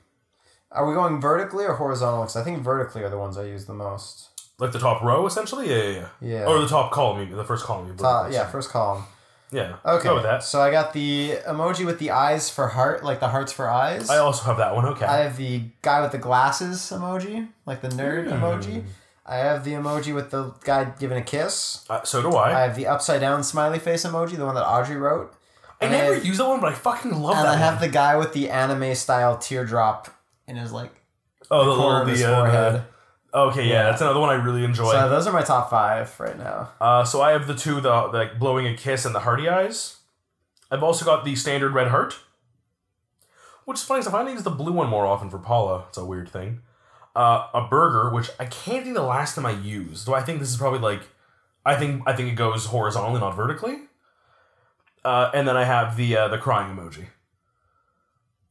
[0.71, 2.23] Are we going vertically or horizontal?
[2.23, 4.29] Because I think vertically are the ones I use the most.
[4.57, 5.69] Like the top row, essentially.
[5.69, 6.07] Yeah, yeah, yeah.
[6.39, 6.45] Yeah.
[6.45, 7.87] Or the top column, the first column.
[7.87, 9.03] you Top, yeah, first column.
[9.51, 9.75] Yeah.
[9.85, 10.05] Okay.
[10.07, 10.43] Go with that.
[10.43, 14.09] So I got the emoji with the eyes for heart, like the hearts for eyes.
[14.09, 14.85] I also have that one.
[14.85, 15.05] Okay.
[15.05, 18.43] I have the guy with the glasses emoji, like the nerd Hmm.
[18.43, 18.83] emoji.
[19.25, 21.83] I have the emoji with the guy giving a kiss.
[21.89, 22.61] uh, so do I I.
[22.61, 25.33] have the upside down smiley face emoji, the one that Audrey wrote.
[25.81, 27.61] I and never I have- use that one, but I fucking love And that And
[27.61, 27.81] I have one.
[27.81, 30.09] the guy with the anime style teardrop
[30.47, 30.91] in his like
[31.51, 32.73] oh, the, corner of little his the, uh, forehead.
[32.75, 32.94] the-
[33.35, 34.91] Okay, yeah, that's another one I really enjoy.
[34.93, 36.71] So those are my top five right now.
[36.79, 39.49] uh, so I have the two, the, the like blowing a kiss and the hearty
[39.49, 39.97] eyes.
[40.71, 42.17] I've also got the standard red heart,
[43.65, 45.83] which is funny because I find I use the blue one more often for Paula.
[45.89, 46.61] It's a weird thing.
[47.13, 50.05] Uh, a burger, which I can't think the last time I used.
[50.05, 51.01] Do I think this is probably like,
[51.65, 53.79] I think I think it goes horizontally, not vertically.
[55.03, 57.07] Uh, and then I have the uh, the crying emoji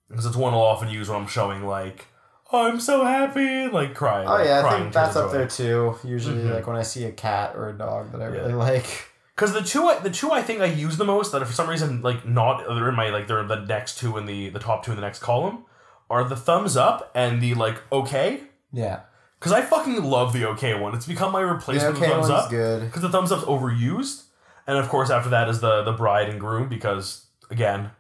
[0.09, 2.07] because it's one I'll often use when I'm showing like,
[2.53, 4.29] oh, I'm so happy, like crying.
[4.29, 5.39] Oh like, yeah, I think that's up joy.
[5.39, 5.97] there too.
[6.05, 6.55] Usually, Mhm.
[6.55, 8.31] like when I see a cat or a dog that I Yeah.
[8.43, 9.11] really like.
[9.35, 11.53] Because the two, I- the two I think I use the most that are for
[11.53, 14.61] some reason like not they're in my like they're the next two in the the
[14.61, 15.65] top two in the next column
[16.09, 18.43] are the thumbs up and the like okay.
[18.73, 19.01] Yeah,
[19.41, 20.95] Because I fucking love the okay one.
[20.95, 22.51] It's become my replacement okay for thumbs up.
[22.51, 22.83] good.
[22.85, 24.25] Because the thumbs up's overused,
[24.67, 27.91] and of course after that is the the bride and groom because again,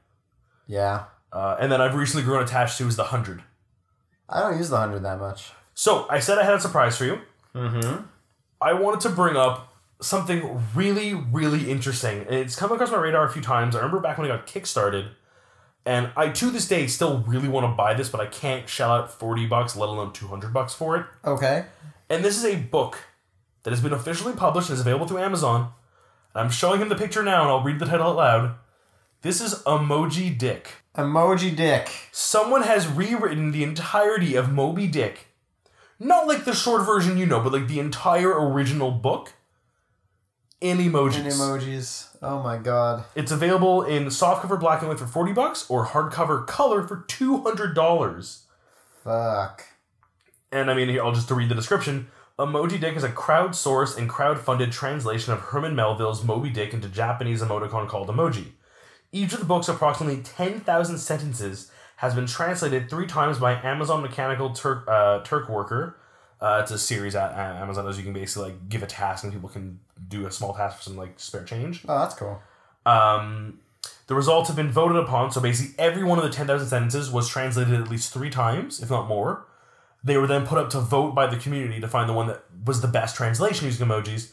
[0.66, 3.42] Yeah, uh, and then I've recently grown attached to is the hundred.
[4.29, 5.53] I don't use the hundred that much.
[5.75, 7.20] So I said I had a surprise for you.
[7.55, 8.05] Mm-hmm.
[8.61, 12.20] I wanted to bring up something really, really interesting.
[12.20, 13.75] And It's come across my radar a few times.
[13.75, 15.11] I remember back when I got kickstarted,
[15.87, 18.91] and I to this day still really want to buy this, but I can't shell
[18.91, 21.07] out forty bucks, let alone two hundred bucks for it.
[21.25, 21.66] Okay.
[22.09, 22.99] And this is a book
[23.62, 25.72] that has been officially published and is available through Amazon.
[26.35, 28.55] And I'm showing him the picture now, and I'll read the title out loud.
[29.22, 30.84] This is Emoji Dick.
[30.97, 31.90] Emoji dick.
[32.12, 35.26] Someone has rewritten the entirety of Moby Dick.
[35.99, 39.32] Not like the short version you know, but like the entire original book
[40.61, 41.16] in emojis.
[41.16, 42.16] And emojis.
[42.22, 43.05] Oh my god.
[43.16, 48.40] It's available in softcover black and white for 40 bucks or hardcover color for $200.
[49.03, 49.64] Fuck.
[50.53, 52.09] and I mean, here, I'll just to read the description.
[52.38, 57.42] Emoji Dick is a crowdsourced and crowd-funded translation of Herman Melville's Moby Dick into Japanese
[57.42, 58.53] emoticon called emoji.
[59.14, 64.50] Each of the book's approximately 10,000 sentences has been translated three times by Amazon Mechanical
[64.50, 65.96] Turk, uh, Turk Worker.
[66.40, 69.32] Uh, it's a series at Amazon as you can basically like give a task and
[69.32, 71.84] people can do a small task for some like spare change.
[71.88, 72.42] Oh, that's cool.
[72.84, 73.60] Um,
[74.08, 77.28] the results have been voted upon, so basically every one of the 10,000 sentences was
[77.28, 79.46] translated at least three times, if not more.
[80.02, 82.42] They were then put up to vote by the community to find the one that
[82.66, 84.32] was the best translation using emojis,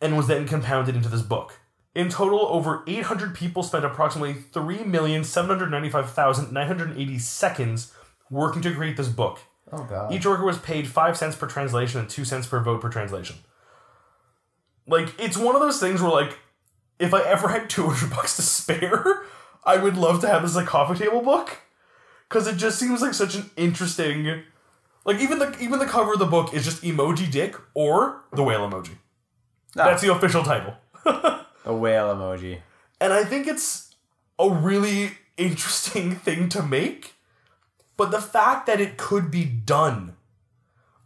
[0.00, 1.60] and was then compounded into this book.
[1.96, 7.94] In total, over 800 people spent approximately 3,795,980 seconds
[8.30, 9.38] working to create this book.
[9.72, 10.12] Oh god.
[10.12, 13.36] Each worker was paid 5 cents per translation and 2 cents per vote per translation.
[14.86, 16.38] Like, it's one of those things where, like,
[16.98, 19.22] if I ever had 200 bucks to spare,
[19.64, 21.62] I would love to have this, like, coffee table book.
[22.28, 24.42] Because it just seems like such an interesting.
[25.06, 28.42] Like, even the even the cover of the book is just emoji dick or the
[28.42, 28.98] whale emoji.
[29.78, 29.86] Ah.
[29.86, 30.76] That's the official title.
[31.66, 32.60] a whale emoji.
[33.00, 33.94] And I think it's
[34.38, 37.14] a really interesting thing to make.
[37.96, 40.16] But the fact that it could be done,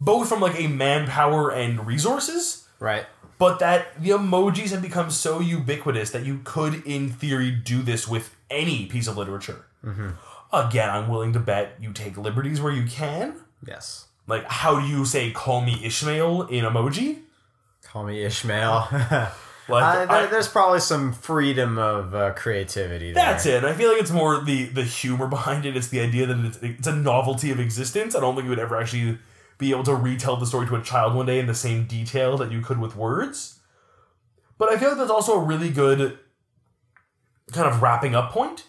[0.00, 3.06] both from like a manpower and resources, Right.
[3.38, 8.08] but that the emojis have become so ubiquitous that you could, in theory, do this
[8.08, 9.66] with any piece of literature.
[9.84, 10.10] Mm-hmm.
[10.52, 13.36] Again, I'm willing to bet you take liberties where you can.
[13.66, 14.06] Yes.
[14.26, 17.18] Like, how do you say "call me Ishmael" in emoji?
[17.84, 18.88] Call me Ishmael.
[19.70, 23.24] Like, Uh, there- I- there's probably some freedom of uh, creativity there.
[23.24, 23.64] That's it.
[23.64, 25.76] I feel like it's more the the humor behind it.
[25.76, 28.14] It's the idea that it's, it's a novelty of existence.
[28.14, 29.18] I don't think you would ever actually
[29.58, 32.36] be able to retell the story to a child one day in the same detail
[32.38, 33.60] that you could with words.
[34.58, 36.18] But I feel like that's also a really good
[37.52, 38.64] kind of wrapping up point.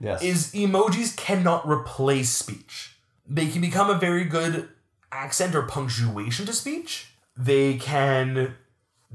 [0.00, 0.22] Yes.
[0.22, 2.96] Is emojis cannot replace speech.
[3.28, 4.68] They can become a very good
[5.12, 7.08] accent or punctuation to speech.
[7.36, 8.54] They can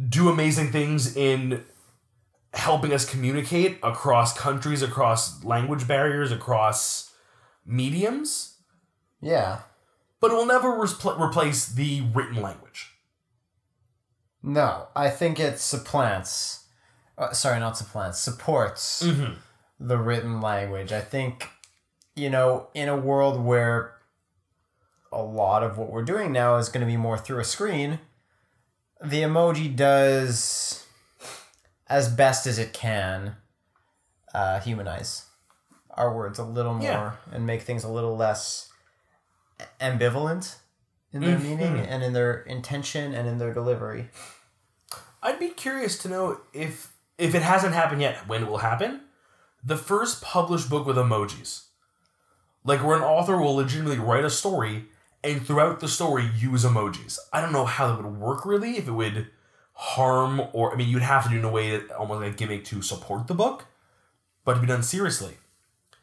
[0.10, 1.64] do amazing things in
[2.54, 7.12] helping us communicate across countries, across language barriers, across
[7.66, 8.58] mediums,
[9.22, 9.60] yeah.
[10.20, 12.94] but it will never replace the written language.
[14.42, 16.66] No, I think it supplants.
[17.18, 18.20] Uh, sorry, not supplants.
[18.20, 19.34] Supports Mm-hmm.
[19.80, 20.92] the written language.
[20.92, 21.50] I think,
[22.16, 23.96] you know, in a world where
[25.12, 28.00] a lot of what we're doing now is going to be more through a screen,
[29.04, 30.86] the emoji does
[31.88, 33.36] as best as it can
[34.34, 35.26] uh, humanize
[35.92, 37.12] our words a little more Yeah.
[37.32, 38.70] and make things a little less
[39.82, 40.56] ambivalent
[41.12, 41.44] in their Mhm.
[41.44, 44.10] meaning and in their intention and in their delivery.
[45.24, 49.02] I'd be curious to know if if it hasn't happened yet, when it will happen.
[49.64, 51.64] The first published book with emojis,
[52.64, 54.86] like where an author will legitimately write a story
[55.24, 57.18] and throughout the story use emojis.
[57.34, 58.78] I don't know how that would work really.
[58.78, 59.28] If it would
[59.74, 62.34] harm or I mean, you'd have to do it in a way that almost like
[62.34, 63.66] a gimmick to support the book,
[64.46, 65.38] but to be done seriously.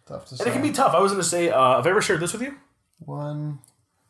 [0.07, 0.95] Tough to And it can be tough.
[0.95, 2.57] I was going to say, uh, have I ever shared this with you?
[2.99, 3.61] One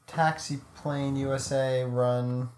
[0.07, 2.51] taxi plane USA run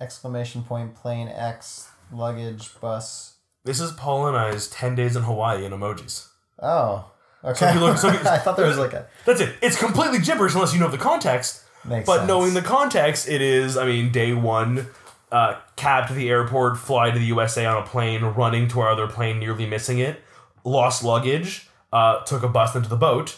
[0.00, 3.36] exclamation point plane X luggage bus.
[3.64, 6.28] This is Paul and I's ten days in Hawaii in emojis.
[6.62, 7.10] Oh,
[7.42, 7.72] okay.
[7.74, 9.56] you look- so you- I thought there was like a That's it.
[9.62, 11.62] It's completely gibberish unless you know the context.
[11.84, 12.28] Makes But sense.
[12.28, 14.88] knowing the context, it is, I mean, day one,
[15.32, 18.90] uh, cab to the airport, fly to the USA on a plane, running to our
[18.90, 20.20] other plane, nearly missing it,
[20.64, 23.36] lost luggage, uh, took a bus into the boat.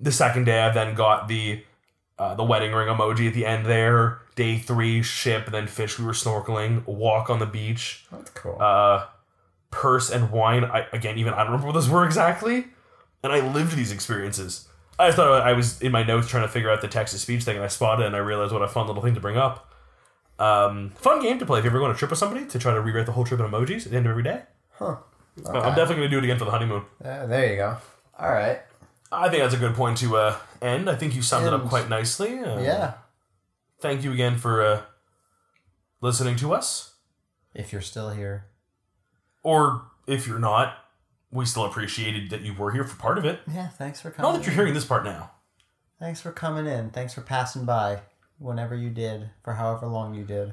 [0.00, 1.64] The second day, I then got the
[2.18, 4.20] uh, the wedding ring emoji at the end there.
[4.36, 5.98] Day three, ship, then fish.
[5.98, 8.56] We were snorkeling, walk on the beach, that's cool.
[8.60, 9.06] uh,
[9.72, 10.64] purse and wine.
[10.64, 12.66] I, again, even I don't remember what those were exactly.
[13.24, 14.68] And I lived these experiences.
[14.98, 17.18] I just thought I was in my notes trying to figure out the text to
[17.20, 19.20] speech thing, and I spotted it, and I realized what a fun little thing to
[19.20, 19.72] bring up.
[20.38, 22.58] Um, fun game to play if you ever go on a trip with somebody to
[22.58, 24.42] try to rewrite the whole trip in emojis at the end of every day.
[24.72, 24.96] huh.
[25.44, 26.82] Uh, I'm definitely going to do it again for the honeymoon.
[27.04, 27.76] Uh, there you go.
[28.18, 28.60] All right.
[29.10, 30.88] I think that's a good point to uh, end.
[30.88, 32.38] I think you summed it up quite nicely.
[32.38, 32.94] Uh, Yeah.
[33.80, 34.82] Thank you again for uh,
[36.00, 36.94] listening to us.
[37.52, 38.46] If you're still here.
[39.42, 40.78] Or if you're not,
[41.34, 43.40] we still appreciated that you were here for part of it.
[43.52, 43.68] Yeah.
[43.68, 44.30] Thanks for coming.
[44.32, 44.58] Not that you're in.
[44.58, 45.32] hearing this part now.
[45.98, 46.90] Thanks for coming in.
[46.90, 48.00] Thanks for passing by
[48.38, 50.52] whenever you did for however long you did.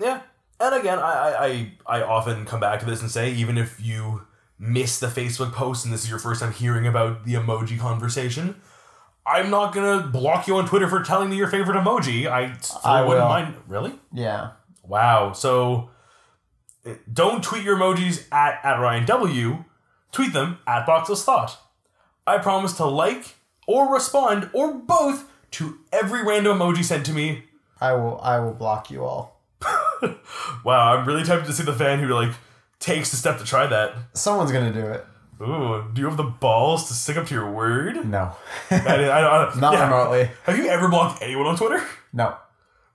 [0.00, 0.22] Yeah.
[0.60, 3.78] And again, I, I, I I often come back to this and say, even if
[3.80, 4.26] you
[4.58, 8.60] miss the Facebook post and this is your first time hearing about the emoji conversation,
[9.26, 12.26] I'm not gonna block you on Twitter for telling me your favorite emoji.
[12.26, 13.28] I I wouldn't will.
[13.28, 13.54] mind.
[13.66, 13.98] Really?
[14.12, 14.52] Yeah.
[14.84, 15.32] Wow.
[15.32, 15.90] So
[16.86, 19.64] eh, don't tweet your emojis at, at Ryan W.
[20.14, 21.58] Tweet them at Boxless Thought.
[22.24, 23.34] I promise to like
[23.66, 27.42] or respond or both to every random emoji sent to me
[27.80, 28.20] I will.
[28.22, 29.42] I will block you all.
[30.64, 32.32] Wow, I'm really tempted to see the fan who like
[32.78, 33.94] takes the step to try that.
[34.12, 35.04] Someone's gonna do it.
[35.42, 38.06] Ooh, do you have the balls to stick up to your word?
[38.06, 38.32] No,
[38.70, 39.84] I, I, I, not yeah.
[39.84, 40.30] remotely.
[40.44, 41.84] Have you ever blocked anyone on Twitter?
[42.12, 42.36] No,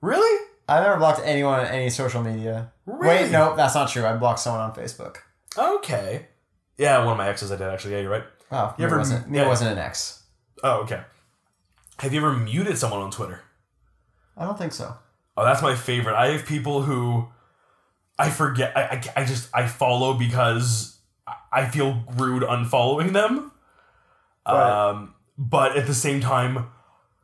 [0.01, 0.45] Really?
[0.67, 2.71] I've never blocked anyone on any social media.
[2.85, 3.23] Really?
[3.23, 4.05] Wait, no, that's not true.
[4.05, 5.17] I blocked someone on Facebook.
[5.57, 6.27] Okay.
[6.79, 7.93] Yeah, one of my exes I did actually.
[7.93, 8.23] Yeah, you're right.
[8.51, 9.31] Oh, You it ever- wasn't.
[9.35, 9.43] yeah.
[9.43, 10.23] It wasn't an ex.
[10.63, 11.01] Oh, okay.
[11.99, 13.41] Have you ever muted someone on Twitter?
[14.37, 14.95] I don't think so.
[15.37, 16.15] Oh, that's my favorite.
[16.15, 17.27] I have people who
[18.17, 18.75] I forget.
[18.75, 18.81] I,
[19.15, 23.51] I, I just I follow because I- I feel rude unfollowing them.
[24.47, 24.89] Right.
[24.89, 26.67] Um, but at the same time,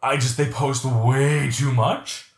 [0.03, 2.32] I just they post way too much,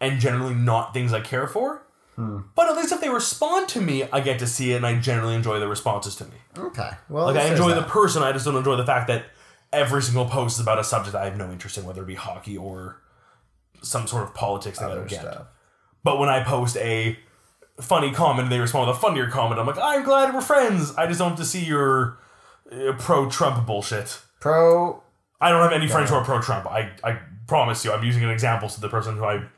[0.00, 1.83] and generally not things I care for.
[2.16, 4.98] But at least if they respond to me, I get to see it, and I
[5.00, 6.36] generally enjoy the responses to me.
[6.56, 6.90] Okay.
[7.08, 8.22] Well, Like I enjoy the person.
[8.22, 9.24] I just don't enjoy the fact that
[9.72, 12.14] every single post is about a subject I have no interest in, whether it be
[12.14, 13.00] hockey or
[13.82, 15.20] some sort of politics that I other don't get.
[15.22, 15.46] stuff.
[16.04, 17.18] But when I post a
[17.80, 20.94] funny comment and they respond with a funnier comment, I'm like, I'm glad we're friends.
[20.96, 22.18] I just don't have to see your
[22.70, 24.20] uh, pro Trump bullshit.
[24.40, 25.02] Pro.
[25.40, 26.66] I don't have any friends who are pro Trump.
[26.66, 27.92] I, I promise you.
[27.92, 29.48] I'm using an example so the person who I've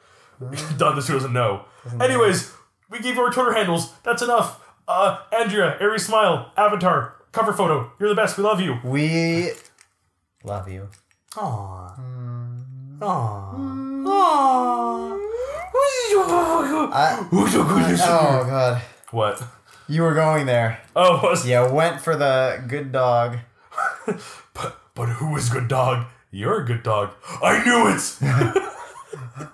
[0.77, 1.65] done this to doesn't know.
[2.01, 2.53] Anyways,
[2.91, 3.93] we gave our Twitter handles.
[4.03, 4.61] That's enough.
[4.89, 7.91] Uh, Andrea, Aries Smile, Avatar, cover photo.
[7.99, 8.37] You're the best.
[8.39, 8.79] We love you.
[8.85, 9.51] We
[10.45, 10.89] love you.
[11.33, 11.99] Aww.
[12.99, 13.55] Aww.
[14.07, 15.23] Aww.
[16.89, 19.43] I, oh God, What?
[19.89, 20.81] you were going there.
[20.95, 23.39] Oh, was Yeah, went for the good dog.
[24.55, 26.07] But, but who is good dog?
[26.31, 27.11] You're a good dog.
[27.43, 28.17] I knew it.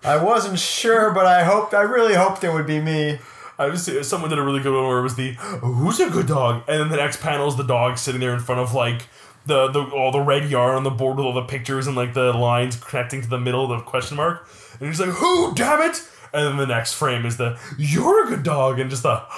[0.05, 1.75] I wasn't sure, but I hoped.
[1.75, 3.19] I really hoped it would be me.
[3.59, 6.27] I was someone did a really good one where it was the who's a good
[6.27, 9.09] dog, and then the next panel is the dog sitting there in front of like
[9.47, 12.15] the the all the red yarn on the board with all the pictures and like
[12.15, 15.55] the lines connecting to the middle of the question mark, and he's like, "Who?
[15.55, 16.03] Damn it!"
[16.33, 19.23] And then the next frame is the "You're a good dog," and just the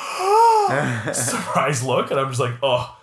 [1.12, 2.96] surprise look, and I'm just like, oh,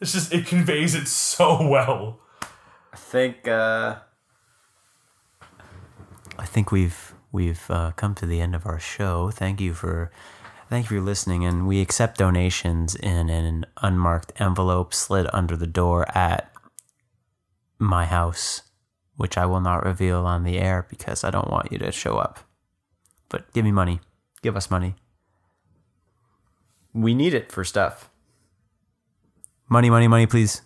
[0.00, 2.20] it's just it conveys it so well.
[2.92, 3.48] I think.
[3.48, 3.96] uh
[6.38, 9.30] I think we've we've uh, come to the end of our show.
[9.30, 10.10] Thank you for
[10.68, 15.66] thank you for listening, and we accept donations in an unmarked envelope slid under the
[15.66, 16.52] door at
[17.78, 18.62] my house,
[19.16, 22.16] which I will not reveal on the air because I don't want you to show
[22.16, 22.40] up.
[23.28, 24.00] But give me money.
[24.42, 24.94] Give us money.
[26.92, 28.08] We need it for stuff.
[29.68, 30.62] Money, money, money, please.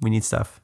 [0.00, 0.60] We need stuff.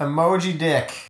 [0.00, 1.07] Emoji dick.